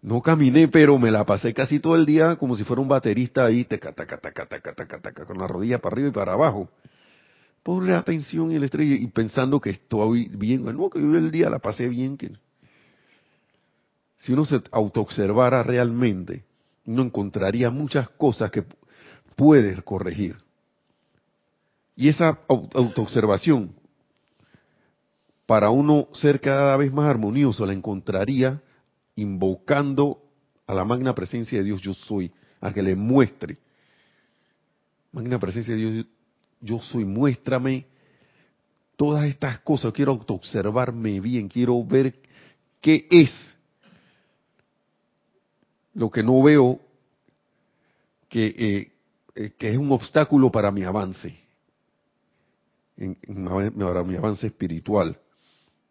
[0.05, 3.47] No caminé, pero me la pasé casi todo el día como si fuera un baterista
[3.47, 6.69] ahí, taca, taca, taca, taca, taca, taca, con la rodilla para arriba y para abajo.
[7.63, 10.65] Por la tensión y el estrés y pensando que estoy bien.
[10.77, 12.19] No, que yo el día la pasé bien.
[12.19, 12.33] Que...
[14.19, 16.45] Si uno se autoobservara realmente,
[16.85, 18.65] uno encontraría muchas cosas que
[19.37, 20.37] puedes corregir.
[21.97, 23.75] Y esa autoobservación
[25.47, 28.63] para uno ser cada vez más armonioso, la encontraría
[29.17, 30.23] invocando
[30.67, 33.59] a la magna presencia de Dios yo soy, a que le muestre.
[35.13, 36.07] Magna presencia de Dios
[36.61, 37.87] yo soy, muéstrame
[38.97, 42.15] todas estas cosas, quiero autoobservarme bien, quiero ver
[42.81, 43.31] qué es
[45.95, 46.81] lo que no veo
[48.29, 48.93] que, eh,
[49.35, 51.37] que es un obstáculo para mi avance,
[52.97, 55.19] para mi avance espiritual.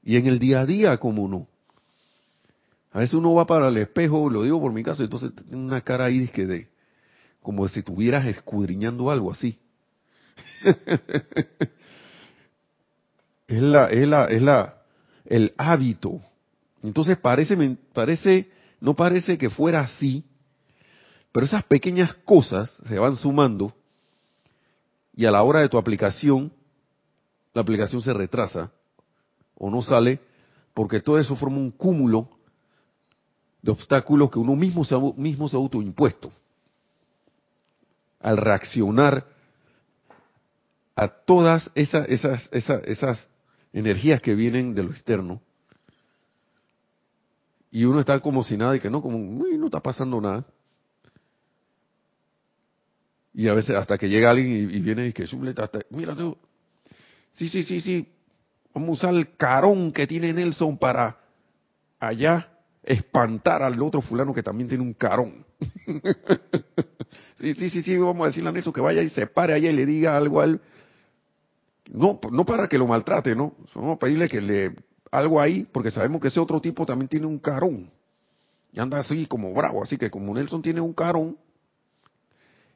[0.03, 1.47] Y en el día a día, como no.
[2.91, 5.81] A veces uno va para el espejo, lo digo por mi caso, entonces tiene una
[5.81, 6.67] cara ahí que de,
[7.41, 9.59] como si estuvieras escudriñando algo así.
[13.47, 14.81] es la, es la, es la,
[15.25, 16.21] el hábito.
[16.83, 17.57] Entonces parece,
[17.93, 20.23] parece, no parece que fuera así,
[21.33, 23.73] pero esas pequeñas cosas se van sumando
[25.15, 26.53] y a la hora de tu aplicación,
[27.53, 28.71] la aplicación se retrasa
[29.55, 30.19] o no sale,
[30.75, 32.29] porque todo eso forma un cúmulo
[33.63, 36.31] de obstáculos que uno mismo se, mismo se ha autoimpuesto.
[38.19, 39.25] Al reaccionar
[40.95, 43.27] a todas esas, esas, esas,
[43.73, 45.41] energías que vienen de lo externo,
[47.71, 50.45] y uno está como si nada y que no, como, no está pasando nada.
[53.33, 56.37] Y a veces hasta que llega alguien y, viene y que hasta, mira tú,
[57.33, 58.07] sí, sí, sí, sí,
[58.73, 61.17] vamos a usar el carón que tiene Nelson para
[61.99, 62.49] allá
[62.83, 65.45] espantar al otro fulano que también tiene un carón.
[67.39, 69.69] sí, sí, sí, sí, vamos a decirle a Nelson que vaya y se pare allá
[69.69, 70.61] y le diga algo a él.
[71.91, 73.55] No, no para que lo maltrate, ¿no?
[73.75, 74.75] Vamos a pedirle que le
[75.11, 77.89] algo ahí, porque sabemos que ese otro tipo también tiene un carón.
[78.71, 81.37] Y anda así como bravo, así que como Nelson tiene un carón,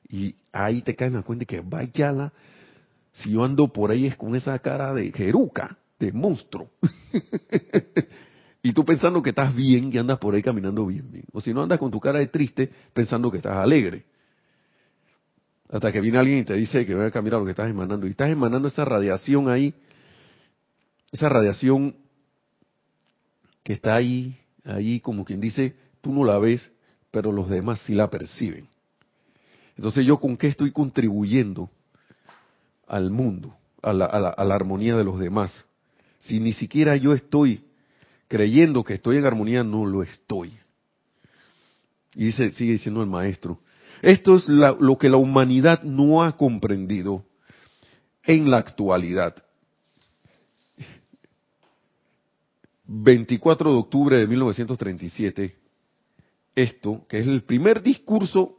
[0.10, 2.34] y ahí te caes en la cuenta que vaya la,
[3.14, 6.70] si yo ando por ahí es con esa cara de jeruca, de monstruo.
[8.62, 11.26] y tú pensando que estás bien y andas por ahí caminando bien, bien.
[11.34, 14.06] O si no andas con tu cara de triste pensando que estás alegre.
[15.70, 18.08] Hasta que viene alguien y te dice que voy a caminar lo que estás emanando.
[18.08, 19.74] Y estás emanando esa radiación ahí,
[21.12, 21.96] esa radiación
[23.64, 26.72] que está ahí, ahí como quien dice, tú no la ves,
[27.12, 28.70] pero los demás sí la perciben.
[29.78, 31.70] Entonces yo con qué estoy contribuyendo
[32.88, 35.66] al mundo, a la, armonía de los demás.
[36.20, 37.64] Si ni siquiera yo estoy
[38.28, 40.52] creyendo que estoy en armonía, no lo estoy.
[42.16, 43.60] Y sigue diciendo el maestro,
[44.02, 47.24] esto es lo que la humanidad no ha comprendido
[48.24, 49.36] en la actualidad.
[52.86, 55.56] 24 de octubre de 1937,
[56.56, 58.57] esto, que es el primer discurso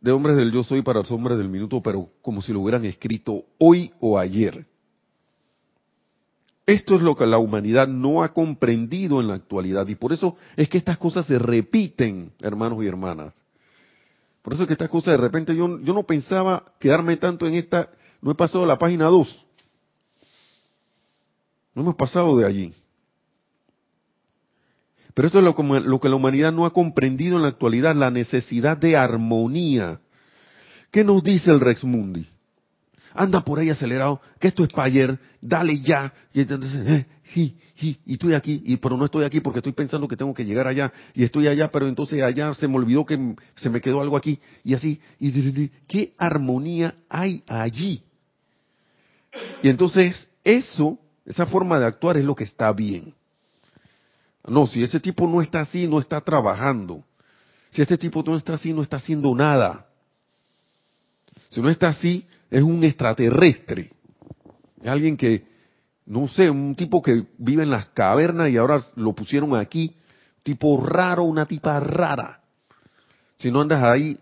[0.00, 2.84] de hombres del yo soy para los hombres del minuto, pero como si lo hubieran
[2.84, 4.66] escrito hoy o ayer.
[6.66, 10.36] Esto es lo que la humanidad no ha comprendido en la actualidad y por eso
[10.56, 13.34] es que estas cosas se repiten, hermanos y hermanas.
[14.42, 17.54] Por eso es que estas cosas de repente yo, yo no pensaba quedarme tanto en
[17.54, 17.90] esta,
[18.22, 19.46] no he pasado a la página 2.
[21.74, 22.74] No hemos pasado de allí.
[25.20, 28.78] Pero esto es lo, que la humanidad no ha comprendido en la actualidad, la necesidad
[28.78, 30.00] de armonía.
[30.90, 32.26] ¿Qué nos dice el Rex Mundi?
[33.12, 36.10] Anda por ahí acelerado, que esto es para ayer, dale ya.
[36.32, 40.16] Y entonces, eh, y estoy aquí, y pero no estoy aquí porque estoy pensando que
[40.16, 43.68] tengo que llegar allá, y estoy allá, pero entonces allá se me olvidó que se
[43.68, 48.02] me quedó algo aquí, y así, y qué armonía hay allí.
[49.62, 53.12] Y entonces eso, esa forma de actuar es lo que está bien.
[54.46, 57.04] No, si ese tipo no está así, no está trabajando.
[57.70, 59.86] Si este tipo no está así, no está haciendo nada.
[61.50, 63.90] Si no está así, es un extraterrestre.
[64.82, 65.44] Es alguien que,
[66.06, 69.94] no sé, un tipo que vive en las cavernas y ahora lo pusieron aquí.
[70.42, 72.40] Tipo raro, una tipa rara.
[73.36, 74.18] Si no andas ahí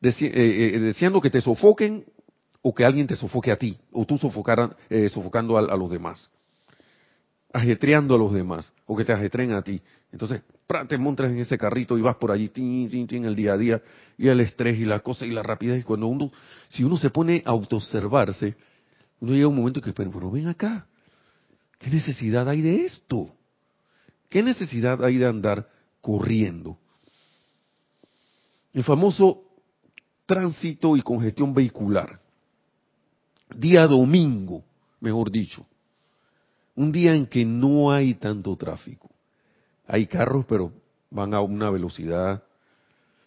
[0.00, 2.04] eh, eh, deseando que te sofoquen
[2.62, 4.18] o que alguien te sofoque a ti, o tú
[4.90, 6.30] eh, sofocando a los demás
[7.52, 9.80] ajetreando a los demás o que te ajetreen a ti.
[10.12, 10.42] Entonces,
[10.88, 13.58] te montas en ese carrito y vas por allí, tin, tin, tin, el día a
[13.58, 13.82] día,
[14.16, 15.80] y el estrés y la cosa y la rapidez.
[15.80, 16.30] Y cuando uno,
[16.68, 18.54] si uno se pone a autoobservarse,
[19.20, 20.86] uno llega a un momento que, pero, pero ven acá,
[21.78, 23.34] ¿qué necesidad hay de esto?
[24.28, 25.68] ¿Qué necesidad hay de andar
[26.00, 26.78] corriendo?
[28.72, 29.42] El famoso
[30.26, 32.20] tránsito y congestión vehicular.
[33.56, 34.62] Día domingo,
[35.00, 35.66] mejor dicho
[36.78, 39.10] un día en que no hay tanto tráfico.
[39.88, 40.72] Hay carros, pero
[41.10, 42.44] van a una velocidad.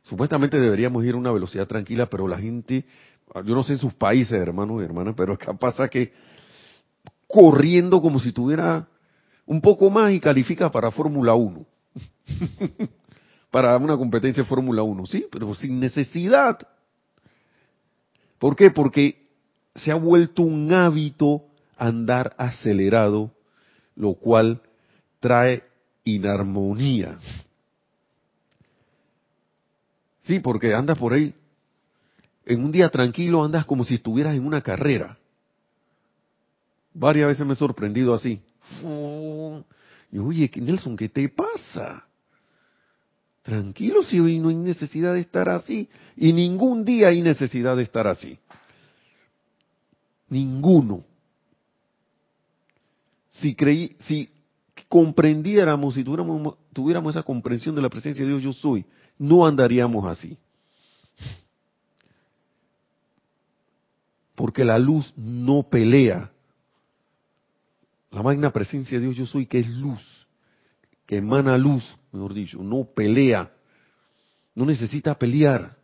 [0.04, 2.86] Supuestamente deberíamos ir a una velocidad tranquila, pero la gente,
[3.43, 6.14] yo no sé en sus países, hermanos y hermanas, pero acá pasa que
[7.28, 8.88] corriendo como si tuviera
[9.45, 11.66] un poco más y califica para Fórmula 1.
[13.52, 16.58] para una competencia Fórmula 1, sí, pero sin necesidad.
[18.39, 18.72] ¿Por qué?
[18.72, 19.28] Porque
[19.76, 21.43] se ha vuelto un hábito
[21.78, 23.30] andar acelerado
[23.96, 24.62] lo cual
[25.20, 25.64] trae
[26.04, 27.18] inarmonía.
[30.22, 31.34] Sí, porque andas por ahí,
[32.46, 35.18] en un día tranquilo andas como si estuvieras en una carrera.
[36.94, 38.42] Varias veces me he sorprendido así.
[40.12, 42.06] Y oye, Nelson, ¿qué te pasa?
[43.42, 45.89] Tranquilo, si hoy no hay necesidad de estar así.
[46.16, 48.38] Y ningún día hay necesidad de estar así.
[50.30, 51.06] Ninguno
[53.42, 54.30] si creí, si
[54.88, 58.86] comprendiéramos, si tuviéramos, tuviéramos esa comprensión de la presencia de Dios yo soy,
[59.18, 60.38] no andaríamos así.
[64.36, 66.32] Porque la luz no pelea.
[68.12, 70.28] La magna presencia de Dios yo soy, que es luz,
[71.06, 73.52] que emana luz, mejor dicho, no pelea,
[74.54, 75.78] no necesita pelear,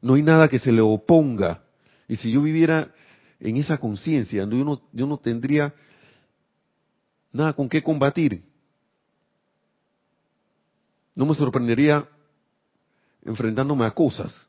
[0.00, 1.62] no hay nada que se le oponga.
[2.08, 2.92] Y si yo viviera
[3.38, 5.72] en esa conciencia, yo no, yo no tendría
[7.34, 8.42] nada con qué combatir.
[11.14, 12.08] No me sorprendería
[13.24, 14.48] enfrentándome a cosas.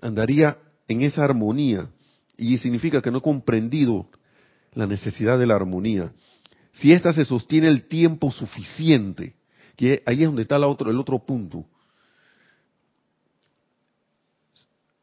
[0.00, 0.56] Andaría
[0.86, 1.90] en esa armonía
[2.36, 4.08] y significa que no he comprendido
[4.74, 6.12] la necesidad de la armonía.
[6.72, 9.34] Si ésta se sostiene el tiempo suficiente,
[9.76, 11.66] que ahí es donde está la otro, el otro punto.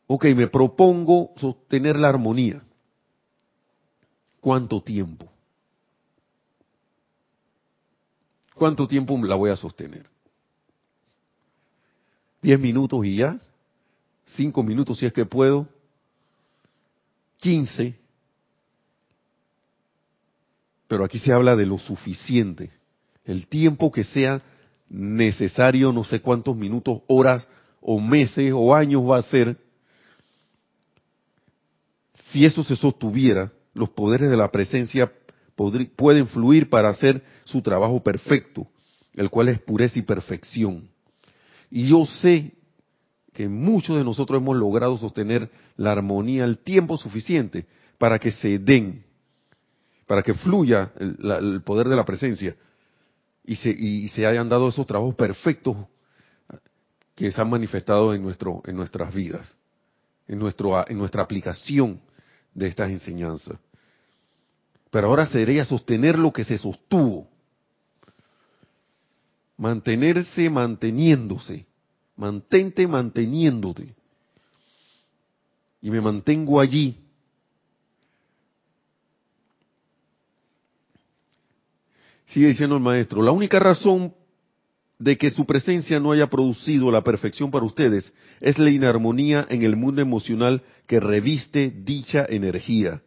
[0.07, 2.63] Ok, me propongo sostener la armonía.
[4.39, 5.34] ¿Cuánto tiempo?
[8.55, 10.07] ¿Cuánto tiempo la voy a sostener?
[12.41, 13.39] ¿Diez minutos y ya?
[14.25, 15.67] ¿Cinco minutos si es que puedo?
[17.37, 17.99] ¿Quince?
[20.87, 22.71] Pero aquí se habla de lo suficiente.
[23.25, 24.41] El tiempo que sea
[24.87, 27.47] necesario, no sé cuántos minutos, horas
[27.81, 29.57] o meses o años va a ser.
[32.31, 35.11] Si eso se sostuviera, los poderes de la presencia
[35.55, 38.67] pueden fluir para hacer su trabajo perfecto,
[39.13, 40.89] el cual es pureza y perfección.
[41.71, 42.51] Y yo sé
[43.33, 47.65] que muchos de nosotros hemos logrado sostener la armonía el tiempo suficiente
[47.97, 49.03] para que se den
[50.07, 52.55] para que fluya el, poder de la presencia
[53.43, 55.77] y se, y se hayan dado esos trabajos perfectos
[57.15, 59.55] que se han manifestado en, nuestro, en nuestras vidas,
[60.27, 62.01] en, nuestro, en nuestra aplicación
[62.53, 63.57] de estas enseñanzas.
[64.95, 67.27] Pero ahora sería sostener lo que se sostuvo.
[69.57, 71.65] Mantenerse manteniéndose.
[72.15, 73.93] Mantente manteniéndote.
[75.81, 76.97] Y me mantengo allí
[82.27, 84.13] Sigue diciendo el maestro, la única razón
[84.97, 89.63] de que su presencia no haya producido la perfección para ustedes es la inarmonía en
[89.63, 93.01] el mundo emocional que reviste dicha energía.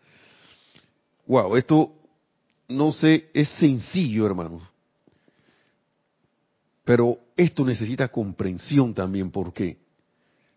[1.28, 1.92] Wow, esto
[2.66, 4.62] no sé, es sencillo, hermanos.
[6.84, 9.78] Pero esto necesita comprensión también, porque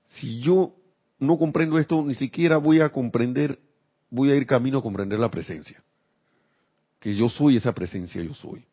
[0.05, 0.73] si yo
[1.19, 3.59] no comprendo esto, ni siquiera voy a comprender,
[4.09, 5.83] voy a ir camino a comprender la presencia
[7.01, 8.63] que yo soy esa presencia, yo soy.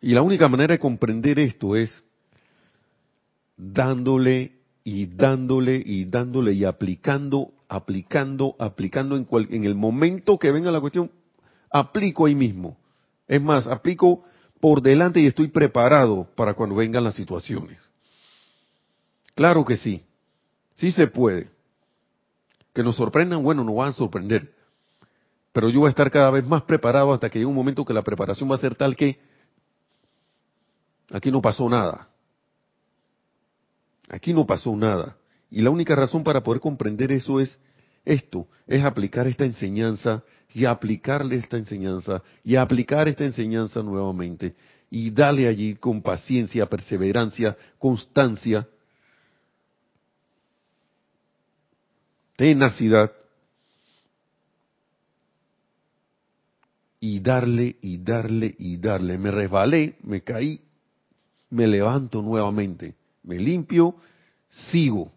[0.00, 2.02] Y la única manera de comprender esto es
[3.56, 4.52] dándole
[4.82, 10.80] y dándole y dándole y aplicando, aplicando, aplicando en, en el momento que venga la
[10.80, 11.10] cuestión,
[11.70, 12.76] aplico ahí mismo.
[13.26, 14.24] Es más, aplico
[14.60, 17.78] por delante y estoy preparado para cuando vengan las situaciones.
[19.34, 20.02] Claro que sí,
[20.76, 21.50] sí se puede.
[22.72, 24.54] Que nos sorprendan, bueno, nos van a sorprender
[25.54, 27.94] pero yo voy a estar cada vez más preparado hasta que llegue un momento que
[27.94, 29.20] la preparación va a ser tal que
[31.12, 32.08] aquí no pasó nada.
[34.08, 35.16] Aquí no pasó nada.
[35.52, 37.56] Y la única razón para poder comprender eso es
[38.04, 44.54] esto, es aplicar esta enseñanza y aplicarle esta enseñanza y aplicar esta enseñanza nuevamente
[44.90, 48.68] y darle allí con paciencia, perseverancia, constancia,
[52.36, 53.10] tenacidad
[57.00, 59.18] y darle y darle y darle.
[59.18, 60.60] Me resbalé, me caí,
[61.50, 62.94] me levanto nuevamente,
[63.24, 63.96] me limpio,
[64.70, 65.12] sigo.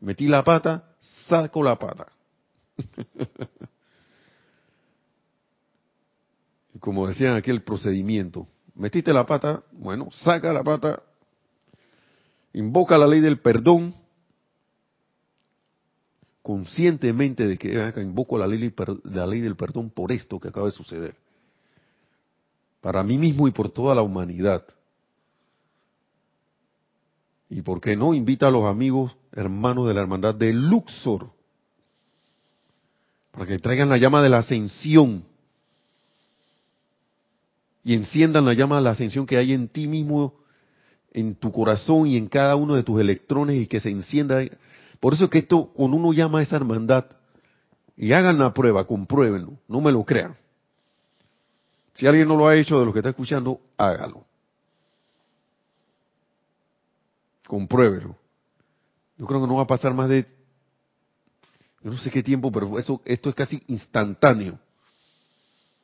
[0.00, 0.94] Metí la pata,
[1.26, 2.06] saco la pata.
[6.80, 11.02] Como decían aquí el procedimiento, metiste la pata, bueno, saca la pata,
[12.52, 13.94] invoca la ley del perdón,
[16.42, 18.72] conscientemente de que invoco la ley,
[19.04, 21.16] la ley del perdón por esto que acaba de suceder.
[22.80, 24.64] Para mí mismo y por toda la humanidad.
[27.48, 31.30] Y por qué no invita a los amigos, hermanos de la hermandad de Luxor,
[33.36, 35.22] para que traigan la llama de la ascensión
[37.84, 40.34] y enciendan la llama de la ascensión que hay en ti mismo,
[41.12, 44.42] en tu corazón y en cada uno de tus electrones y que se encienda
[45.00, 47.04] por eso es que esto, cuando uno llama a esa hermandad,
[47.98, 50.34] y hagan la prueba, compruébenlo, no me lo crean.
[51.94, 54.24] Si alguien no lo ha hecho de lo que está escuchando, hágalo.
[57.46, 58.16] Compruébelo.
[59.18, 60.26] Yo creo que no va a pasar más de,
[61.86, 64.58] yo no sé qué tiempo, pero eso, esto es casi instantáneo.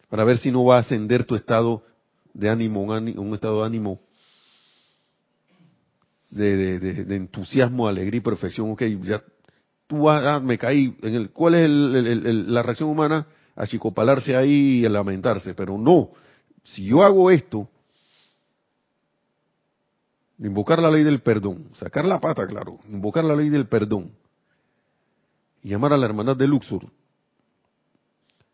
[0.08, 1.84] Para ver si no va a ascender tu estado
[2.34, 4.00] de ánimo, un estado de ánimo
[6.28, 8.72] de, entusiasmo, alegría y perfección.
[8.72, 9.22] Ok, ya
[9.86, 10.92] tú ah, me caí.
[11.02, 13.28] En el, ¿Cuál es la reacción humana?
[13.54, 15.54] Achicopalarse ahí y lamentarse.
[15.54, 16.10] Pero no,
[16.64, 17.68] si yo hago esto,
[20.40, 24.20] invocar la ley del perdón, sacar la pata, claro, invocar la ley del perdón
[25.62, 26.90] llamar a la hermandad de Luxor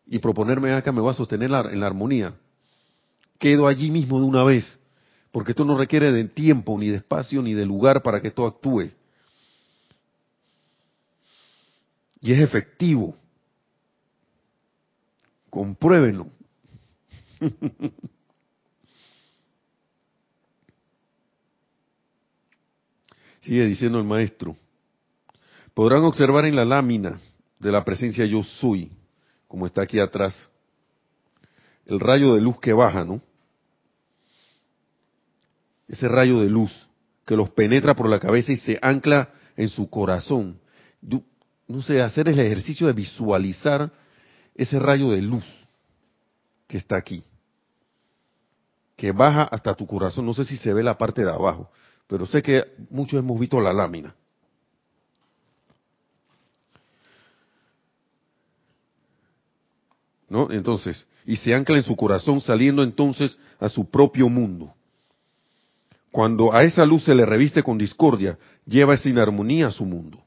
[0.05, 2.35] y proponerme acá me voy a sostener en la armonía,
[3.37, 4.79] quedo allí mismo de una vez,
[5.31, 8.45] porque esto no requiere de tiempo, ni de espacio, ni de lugar para que esto
[8.45, 8.91] actúe.
[12.21, 13.15] Y es efectivo.
[15.49, 16.27] Compruébenlo.
[23.41, 24.55] Sigue diciendo el maestro.
[25.79, 27.21] Podrán observar en la lámina
[27.57, 28.91] de la presencia yo soy,
[29.47, 30.35] como está aquí atrás,
[31.85, 33.21] el rayo de luz que baja, ¿no?
[35.87, 36.89] Ese rayo de luz
[37.25, 40.59] que los penetra por la cabeza y se ancla en su corazón.
[41.65, 43.89] no sé, hacer el ejercicio de visualizar
[44.55, 45.45] ese rayo de luz
[46.67, 47.23] que está aquí,
[48.97, 50.25] que baja hasta tu corazón.
[50.25, 51.71] No sé si se ve la parte de abajo,
[52.05, 54.13] pero sé que muchos hemos visto la lámina.
[60.29, 60.51] ¿No?
[60.51, 64.73] Entonces, y se ancla en su corazón saliendo entonces a su propio mundo.
[66.11, 70.23] Cuando a esa luz se le reviste con discordia, lleva esa inarmonía a su mundo.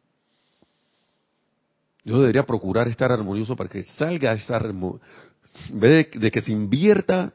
[2.05, 7.32] Yo debería procurar estar armonioso para que salga esa en vez de, que se invierta,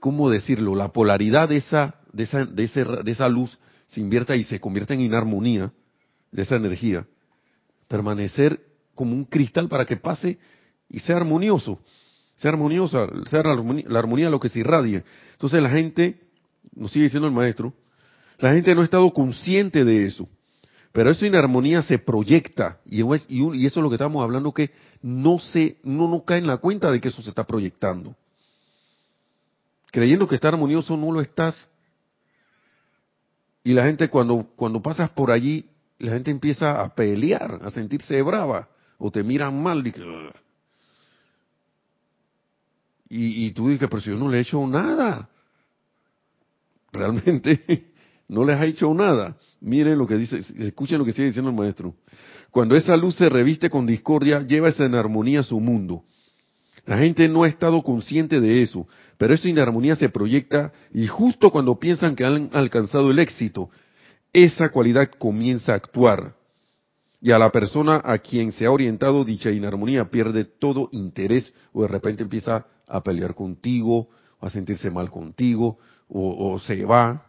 [0.00, 0.74] ¿cómo decirlo?
[0.74, 2.66] La polaridad de esa, de esa, de,
[3.04, 5.72] de esa luz se invierta y se convierta en inarmonía
[6.32, 7.06] de esa energía.
[7.88, 8.60] Permanecer
[8.94, 10.38] como un cristal para que pase
[10.88, 11.80] y sea armonioso.
[12.36, 15.04] Sea armoniosa, sea la armonía, lo que se irradie.
[15.32, 16.20] Entonces la gente,
[16.74, 17.72] nos sigue diciendo el maestro,
[18.38, 20.28] la gente no ha estado consciente de eso.
[20.92, 24.70] Pero esa inarmonía se proyecta y, eso es lo que estamos hablando que
[25.02, 28.14] no se, no, no cae en la cuenta de que eso se está proyectando.
[29.90, 31.68] Creyendo que está armonioso no lo estás.
[33.64, 35.66] Y la gente cuando, cuando pasas por allí,
[35.98, 38.68] la gente empieza a pelear, a sentirse brava,
[38.98, 39.84] o te miran mal.
[39.86, 39.92] Y,
[43.08, 45.28] y tú dices, pero si yo no le he hecho nada.
[46.94, 47.92] Realmente
[48.28, 49.36] no les ha hecho nada.
[49.60, 51.94] Miren lo que dice, escuchen lo que sigue diciendo el maestro.
[52.50, 56.04] Cuando esa luz se reviste con discordia, lleva esa inarmonía a su mundo.
[56.86, 58.86] La gente no ha estado consciente de eso,
[59.16, 63.70] pero esa inarmonía se proyecta y justo cuando piensan que han alcanzado el éxito,
[64.32, 66.34] esa cualidad comienza a actuar.
[67.20, 71.82] Y a la persona a quien se ha orientado dicha inarmonía pierde todo interés o
[71.82, 74.08] de repente empieza a pelear contigo,
[74.40, 75.78] a sentirse mal contigo,
[76.08, 77.26] o, se va.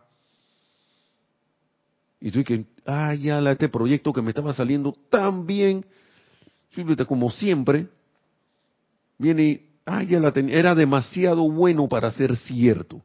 [2.19, 5.85] Y tú que, ah, ya, este proyecto que me estaba saliendo tan bien,
[7.07, 7.87] como siempre,
[9.17, 13.01] viene y, ah, ya la tenía, era demasiado bueno para ser cierto.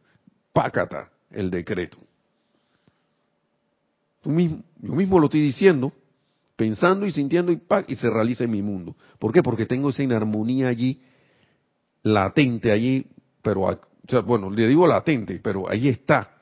[0.52, 1.98] Pácata el decreto.
[4.22, 5.92] Tú mismo, yo mismo lo estoy diciendo,
[6.56, 8.96] pensando y sintiendo y, y se realiza en mi mundo.
[9.18, 9.42] ¿Por qué?
[9.42, 11.00] Porque tengo esa inarmonía allí,
[12.02, 13.06] latente allí,
[13.42, 13.78] pero,
[14.24, 16.40] bueno, le digo latente, pero ahí está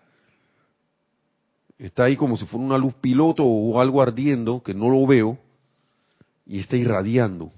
[1.79, 5.39] está ahí como si fuera una luz piloto o algo ardiendo que no lo veo
[6.45, 7.53] y está irradiando,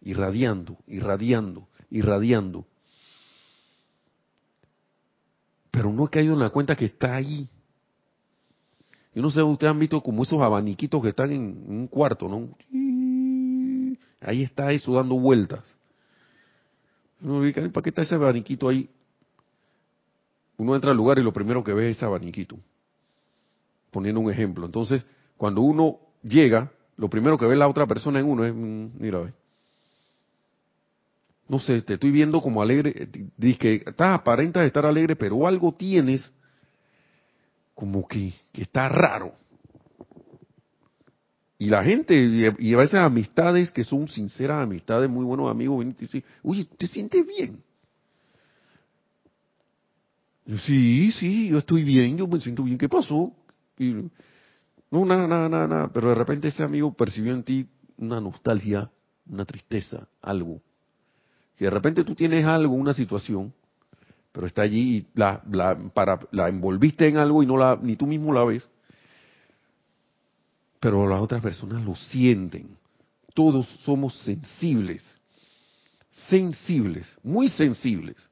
[0.00, 2.66] irradiando, irradiando, irradiando.
[5.70, 7.48] Pero no he caído en la cuenta que está ahí.
[9.14, 12.48] Yo no sé, ustedes han visto como esos abaniquitos que están en un cuarto, ¿no?
[14.20, 15.76] Ahí está eso dando vueltas.
[17.22, 18.88] ¿Para qué está ese abaniquito ahí?
[20.56, 22.58] Uno entra al lugar y lo primero que ve es ese abaniquito
[23.92, 24.66] poniendo un ejemplo.
[24.66, 25.06] Entonces,
[25.36, 29.20] cuando uno llega, lo primero que ve la otra persona en uno es, mm, mira,
[29.20, 29.32] ve.
[31.48, 35.72] No sé, te estoy viendo como alegre, dices que estás aparentas estar alegre, pero algo
[35.72, 36.32] tienes
[37.74, 39.34] como que, que está raro.
[41.62, 42.12] Y la gente,
[42.58, 46.24] y a veces amistades que son sinceras amistades, muy buenos amigos, vienen y te dicen,
[46.42, 47.62] oye, ¿te sientes bien?
[50.44, 52.76] Yo, sí, sí, yo estoy bien, yo me siento bien.
[52.76, 53.32] ¿Qué pasó?
[53.78, 55.90] no, nada, nada, nada, nada.
[55.92, 58.90] Pero de repente ese amigo percibió en ti una nostalgia,
[59.30, 60.60] una tristeza, algo.
[61.56, 63.54] Que de repente tú tienes algo, una situación,
[64.32, 67.94] pero está allí y la, la, para, la envolviste en algo y no la, ni
[67.94, 68.68] tú mismo la ves.
[70.82, 72.76] Pero las otras personas lo sienten.
[73.34, 75.04] Todos somos sensibles.
[76.28, 78.28] Sensibles, muy sensibles.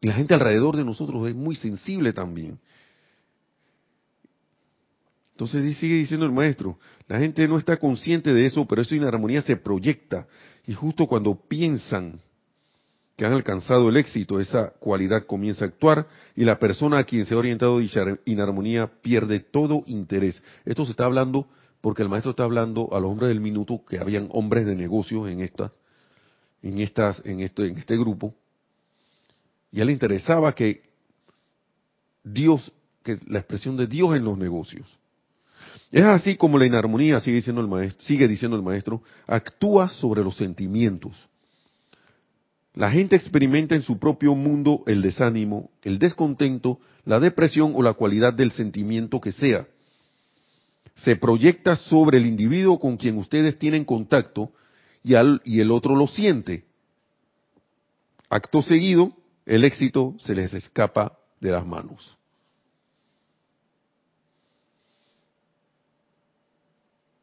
[0.00, 2.58] Y la gente alrededor de nosotros es muy sensible también.
[5.32, 9.42] Entonces sigue diciendo el maestro, la gente no está consciente de eso, pero eso inarmonía
[9.42, 10.26] se proyecta.
[10.66, 12.18] Y justo cuando piensan
[13.20, 17.26] que han alcanzado el éxito, esa cualidad comienza a actuar y la persona a quien
[17.26, 20.42] se ha orientado dicha inarmonía pierde todo interés.
[20.64, 21.46] Esto se está hablando
[21.82, 25.28] porque el maestro está hablando a los hombres del minuto que habían hombres de negocios
[25.28, 25.70] en estas,
[26.62, 28.34] en estas, en este, en este grupo,
[29.70, 30.80] y a él le interesaba que
[32.24, 34.98] Dios, que es la expresión de Dios en los negocios.
[35.92, 40.24] Es así como la inarmonía, sigue diciendo el maestro, sigue diciendo el maestro, actúa sobre
[40.24, 41.28] los sentimientos.
[42.80, 47.92] La gente experimenta en su propio mundo el desánimo, el descontento, la depresión o la
[47.92, 49.66] cualidad del sentimiento que sea.
[50.94, 54.52] Se proyecta sobre el individuo con quien ustedes tienen contacto
[55.04, 56.64] y, el otro lo siente.
[58.30, 59.12] Acto seguido,
[59.44, 62.16] el éxito se les escapa de las manos.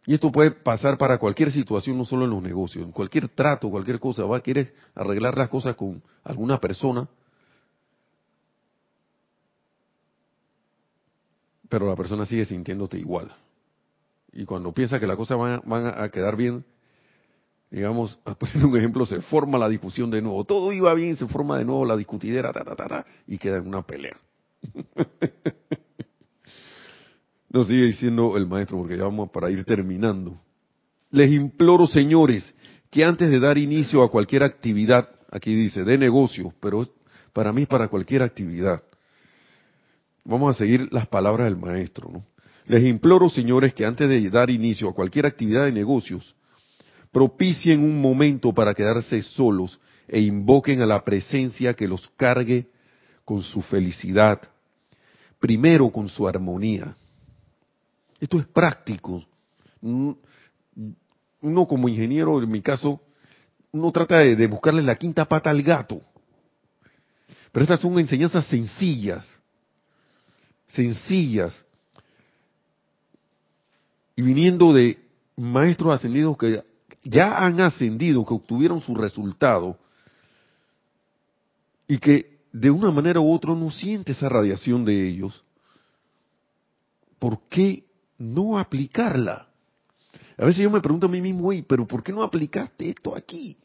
[0.08, 3.70] Y esto puede pasar para cualquier situación, no solo en los negocios, en cualquier trato,
[3.70, 4.24] cualquier cosa.
[4.24, 7.10] Va a querer arreglar las cosas con alguna persona,
[11.68, 13.36] pero la persona sigue sintiéndote igual.
[14.32, 16.64] Y cuando piensa que las cosas van, a quedar bien,
[17.70, 20.46] digamos, poner un ejemplo, se forma la discusión de nuevo.
[20.46, 23.58] Todo iba bien, se forma de nuevo la discutidera, ta, ta, ta, ta y queda
[23.58, 24.16] en una pelea.
[27.58, 30.40] Nos sigue diciendo el maestro, porque ya vamos para ir terminando.
[31.10, 32.54] Les imploro, señores,
[32.92, 36.88] que antes de dar inicio a cualquier actividad, aquí dice, de negocio, pero
[37.34, 38.84] para mí para cualquier actividad.
[40.24, 42.26] Vamos a seguir las palabras del maestro, ¿no?
[42.68, 46.36] Les imploro, señores, que antes de dar inicio a cualquier actividad de negocios,
[47.12, 52.68] propicien un momento para quedarse solos e invoquen a la presencia que los cargue
[53.26, 54.40] con su felicidad,
[55.40, 56.96] primero con su armonía.
[58.20, 59.24] Esto es práctico.
[59.82, 63.02] Uno como ingeniero, en mi caso,
[63.72, 66.02] uno trata de, buscarle la quinta pata al gato.
[67.52, 69.28] Pero estas son enseñanzas sencillas,
[70.68, 71.64] sencillas.
[74.16, 75.00] Y viniendo de
[75.36, 76.64] maestros ascendidos que
[77.04, 79.78] ya han ascendido, que obtuvieron su resultado,
[81.88, 85.44] y que de una manera u otra no siente esa radiación de ellos,
[87.20, 87.87] ¿por qué
[88.18, 89.48] no aplicarla.
[90.38, 93.58] A veces yo me pregunto a mí mismo, pero ¿por qué no aplicaste esto aquí?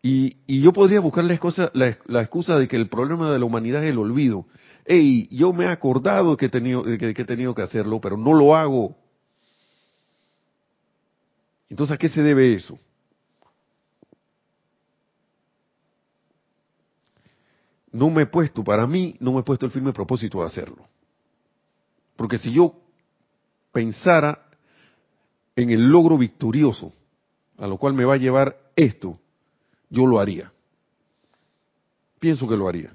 [0.00, 3.84] Y, yo podría buscar la excusa, la, excusa, de que el problema de la humanidad
[3.84, 4.46] es el olvido.
[4.84, 8.32] Ey, yo me he acordado que he, tenido, que he tenido que hacerlo, pero no
[8.32, 8.96] lo hago.
[11.68, 12.78] Entonces, ¿a qué se debe eso?
[17.92, 20.86] No me he puesto, para mí, no me he puesto el firme propósito de hacerlo.
[22.18, 22.74] Porque si yo
[23.70, 24.48] pensara
[25.54, 26.92] en el logro victorioso,
[27.56, 29.20] a lo cual me va a llevar esto,
[29.88, 30.52] yo lo haría.
[32.18, 32.92] Pienso que lo haría.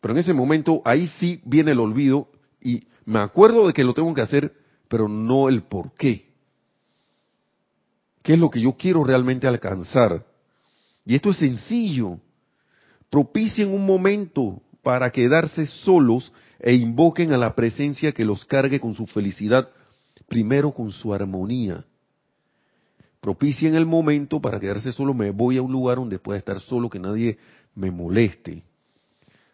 [0.00, 2.28] Pero en ese momento, ahí sí viene el olvido
[2.60, 4.52] y me acuerdo de que lo tengo que hacer,
[4.88, 6.34] pero no el por qué.
[8.24, 10.26] ¿Qué es lo que yo quiero realmente alcanzar?
[11.04, 12.18] Y esto es sencillo.
[13.10, 18.94] Propicien un momento para quedarse solos e invoquen a la presencia que los cargue con
[18.94, 19.68] su felicidad,
[20.28, 21.84] primero con su armonía.
[23.20, 26.88] Propicien el momento para quedarse solo, me voy a un lugar donde pueda estar solo,
[26.88, 27.38] que nadie
[27.74, 28.62] me moleste.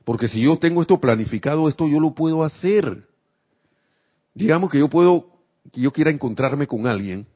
[0.05, 3.07] Porque si yo tengo esto planificado, esto yo lo puedo hacer.
[4.35, 5.27] Digamos que yo puedo,
[5.73, 7.27] que yo quiera encontrarme con alguien,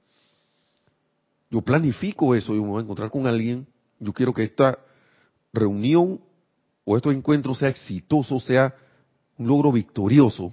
[1.50, 3.66] yo planifico eso, yo me voy a encontrar con alguien,
[4.00, 4.78] yo quiero que esta
[5.52, 6.20] reunión
[6.84, 8.74] o este encuentro sea exitoso, sea
[9.38, 10.52] un logro victorioso,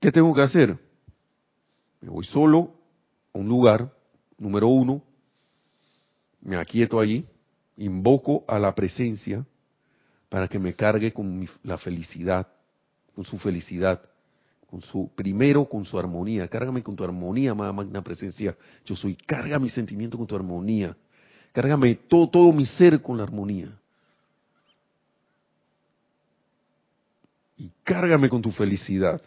[0.00, 0.78] ¿qué tengo que hacer?
[2.00, 2.74] Me voy solo
[3.34, 3.92] a un lugar,
[4.38, 5.02] número uno,
[6.40, 7.26] me aquieto allí,
[7.76, 9.44] invoco a la presencia
[10.28, 12.46] para que me cargue con la felicidad,
[13.14, 14.00] con su felicidad,
[14.68, 16.46] con su primero con su armonía.
[16.48, 18.56] Cárgame con tu armonía, magna presencia.
[18.84, 20.94] Yo soy, carga mi sentimiento con tu armonía.
[21.52, 23.70] Cárgame todo, todo mi ser con la armonía.
[27.58, 29.20] Y cárgame con tu felicidad.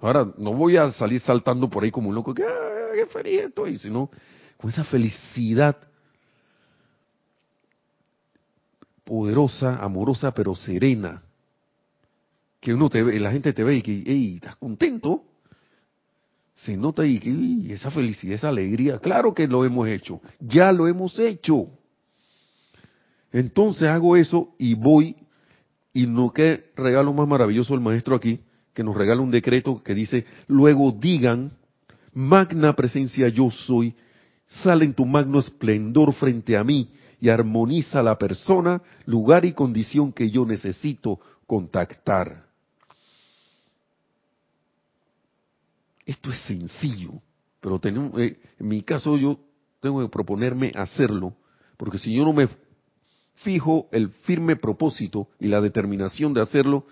[0.00, 3.40] Ahora, no voy a salir saltando por ahí como un loco, que ah, qué feliz
[3.42, 4.10] estoy, sino
[4.56, 5.76] con esa felicidad
[9.04, 11.22] poderosa, amorosa, pero serena.
[12.60, 15.24] Que uno te ve, la gente te ve y que, hey, ¿estás contento?
[16.54, 20.88] Se nota ahí que esa felicidad, esa alegría, claro que lo hemos hecho, ya lo
[20.88, 21.68] hemos hecho.
[23.32, 25.16] Entonces hago eso y voy
[25.94, 28.40] y no qué regalo más maravilloso el maestro aquí,
[28.74, 31.52] que nos regala un decreto que dice, luego digan,
[32.12, 33.94] magna presencia yo soy,
[34.62, 36.90] sale en tu magno esplendor frente a mí
[37.20, 42.44] y armoniza la persona, lugar y condición que yo necesito contactar.
[46.04, 47.12] Esto es sencillo,
[47.60, 49.38] pero tenemos, eh, en mi caso yo
[49.80, 51.36] tengo que proponerme hacerlo,
[51.76, 52.48] porque si yo no me
[53.34, 56.86] fijo el firme propósito y la determinación de hacerlo,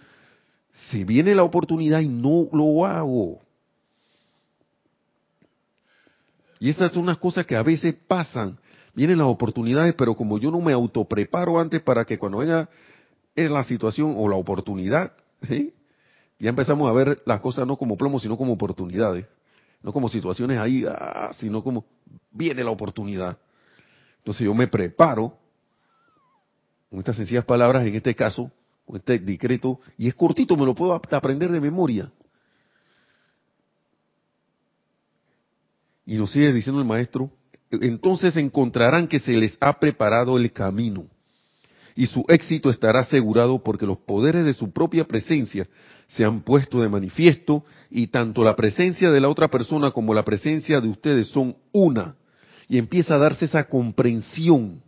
[0.91, 3.41] si viene la oportunidad y no lo hago.
[6.59, 8.59] Y estas son unas cosas que a veces pasan.
[8.95, 12.69] Vienen las oportunidades, pero como yo no me autopreparo antes para que cuando venga
[13.35, 15.13] la situación o la oportunidad,
[16.39, 19.27] ya empezamos a ver las cosas no como plomo, sino como oportunidades.
[19.83, 21.85] No como situaciones ahí, ah, sino como
[22.31, 23.39] viene la oportunidad.
[24.19, 25.37] Entonces yo me preparo
[26.93, 28.53] con estas sencillas palabras, en este caso,
[28.85, 32.13] con este decreto, y es cortito, me lo puedo aprender de memoria.
[36.05, 37.31] Y nos sigue diciendo el maestro,
[37.71, 41.07] entonces encontrarán que se les ha preparado el camino
[41.95, 45.67] y su éxito estará asegurado porque los poderes de su propia presencia
[46.09, 50.27] se han puesto de manifiesto y tanto la presencia de la otra persona como la
[50.27, 52.17] presencia de ustedes son una
[52.69, 54.83] y empieza a darse esa comprensión.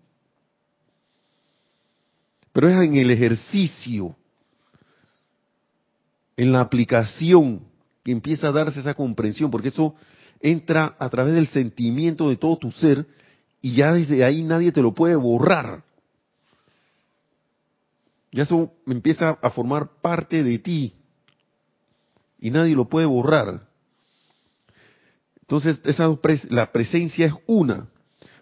[2.54, 4.14] Pero es en el ejercicio,
[6.36, 7.66] en la aplicación,
[8.04, 9.96] que empieza a darse esa comprensión, porque eso
[10.40, 13.06] entra a través del sentimiento de todo tu ser
[13.60, 15.82] y ya desde ahí nadie te lo puede borrar.
[18.30, 20.94] Ya eso empieza a formar parte de ti
[22.38, 23.66] y nadie lo puede borrar.
[25.40, 26.06] Entonces, esa,
[26.50, 27.88] la presencia es una.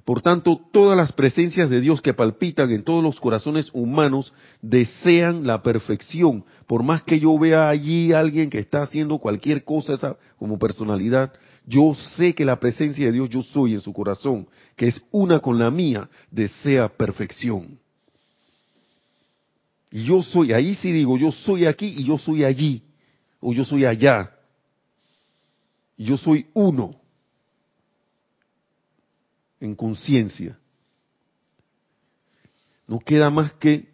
[0.04, 5.46] Por tanto, todas las presencias de Dios que palpitan en todos los corazones humanos desean
[5.46, 6.44] la perfección.
[6.66, 11.32] Por más que yo vea allí a alguien que está haciendo cualquier cosa como personalidad,
[11.66, 15.38] yo sé que la presencia de Dios yo soy en su corazón, que es una
[15.38, 17.78] con la mía, desea perfección.
[19.92, 22.82] Y yo soy, ahí sí digo, yo soy aquí y yo soy allí,
[23.40, 24.32] o yo soy allá.
[25.96, 27.01] Yo soy uno
[29.62, 30.58] en conciencia.
[32.88, 33.88] No queda más que,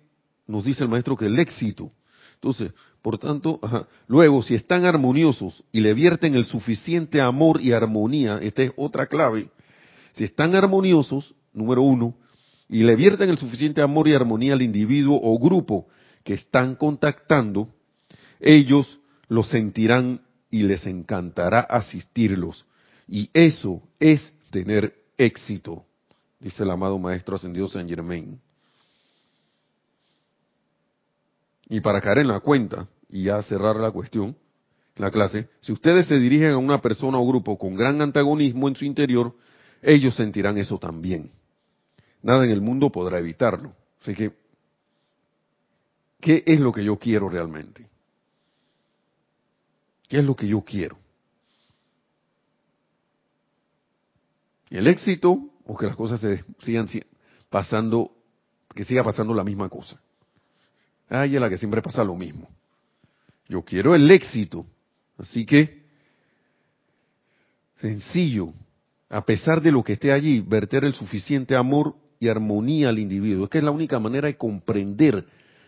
[0.46, 1.92] nos dice el maestro, que el éxito.
[2.34, 3.60] Entonces, por tanto,
[4.08, 9.06] luego, si están armoniosos y le vierten el suficiente amor y armonía, esta es otra
[9.06, 9.50] clave,
[10.14, 12.16] si están armoniosos, número uno,
[12.68, 15.86] y le vierten el suficiente amor y armonía al individuo o grupo
[16.24, 17.68] que están contactando,
[18.40, 18.98] ellos
[19.28, 22.64] lo sentirán y les encantará asistirlos.
[23.06, 25.84] Y eso es tener éxito,
[26.40, 28.40] dice el amado Maestro Ascendido San Germain.
[31.68, 34.36] Y para caer en la cuenta y ya cerrar la cuestión,
[34.96, 38.76] la clase, si ustedes se dirigen a una persona o grupo con gran antagonismo en
[38.76, 39.34] su interior,
[39.82, 41.30] ellos sentirán eso también.
[42.22, 43.74] Nada en el mundo podrá evitarlo.
[44.00, 44.32] Así que,
[46.20, 47.88] ¿qué es lo que yo quiero realmente?
[50.08, 50.98] ¿Qué es lo que yo quiero?
[54.70, 56.86] El éxito o que las cosas se sigan
[57.50, 58.12] pasando,
[58.74, 60.00] que siga pasando la misma cosa.
[61.08, 62.48] Ay, es la que siempre pasa lo mismo.
[63.48, 64.66] Yo quiero el éxito.
[65.16, 65.82] Así que,
[67.76, 68.52] sencillo,
[69.08, 73.44] a pesar de lo que esté allí, verter el suficiente amor y armonía al individuo.
[73.44, 75.26] Es que es la única manera de comprender,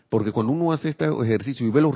[0.09, 1.94] porque cuando uno hace este ejercicio y ve los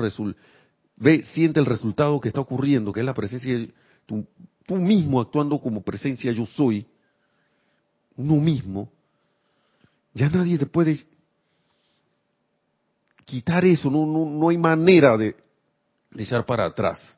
[0.97, 3.67] ve, siente el resultado que está ocurriendo, que es la presencia,
[4.07, 4.27] tú,
[4.67, 6.87] tú mismo actuando como presencia yo soy,
[8.17, 8.91] uno mismo,
[10.13, 11.05] ya nadie te puede
[13.25, 15.35] quitar eso, no, no, no hay manera de,
[16.11, 17.17] de echar para atrás.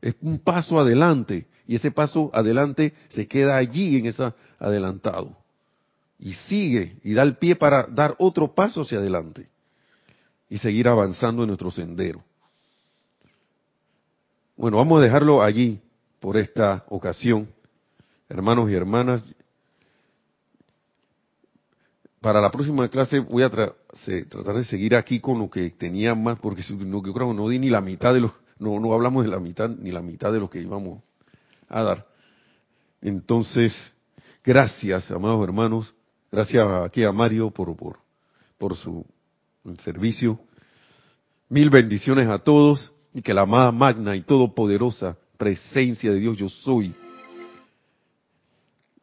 [0.00, 5.36] Es un paso adelante y ese paso adelante se queda allí en ese adelantado.
[6.18, 9.48] Y sigue y da el pie para dar otro paso hacia adelante
[10.48, 12.24] y seguir avanzando en nuestro sendero.
[14.56, 15.80] Bueno, vamos a dejarlo allí
[16.20, 17.48] por esta ocasión.
[18.28, 19.24] Hermanos y hermanas,
[22.20, 26.38] para la próxima clase voy a tratar de seguir aquí con lo que tenía más,
[26.38, 29.30] porque no, yo creo no di ni la mitad de lo, no, no hablamos de
[29.30, 31.02] la mitad, ni la mitad de lo que íbamos
[31.68, 32.06] a dar.
[33.00, 33.74] Entonces,
[34.44, 35.94] gracias, amados hermanos,
[36.32, 37.98] gracias aquí a Mario por, por,
[38.58, 39.04] por su
[39.84, 40.40] servicio.
[41.48, 46.48] Mil bendiciones a todos y que la amada magna y todopoderosa presencia de Dios yo
[46.48, 46.94] soy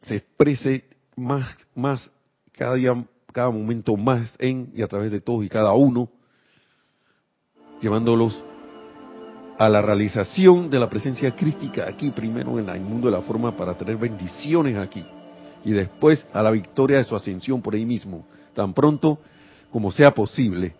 [0.01, 0.85] se exprese
[1.15, 2.11] más, más
[2.57, 6.09] cada día, cada momento más en y a través de todos y cada uno,
[7.81, 8.43] llevándolos
[9.57, 13.55] a la realización de la presencia crítica aquí, primero en el mundo de la forma
[13.55, 15.03] para tener bendiciones aquí
[15.63, 19.19] y después a la victoria de su ascensión por ahí mismo, tan pronto
[19.71, 20.73] como sea posible.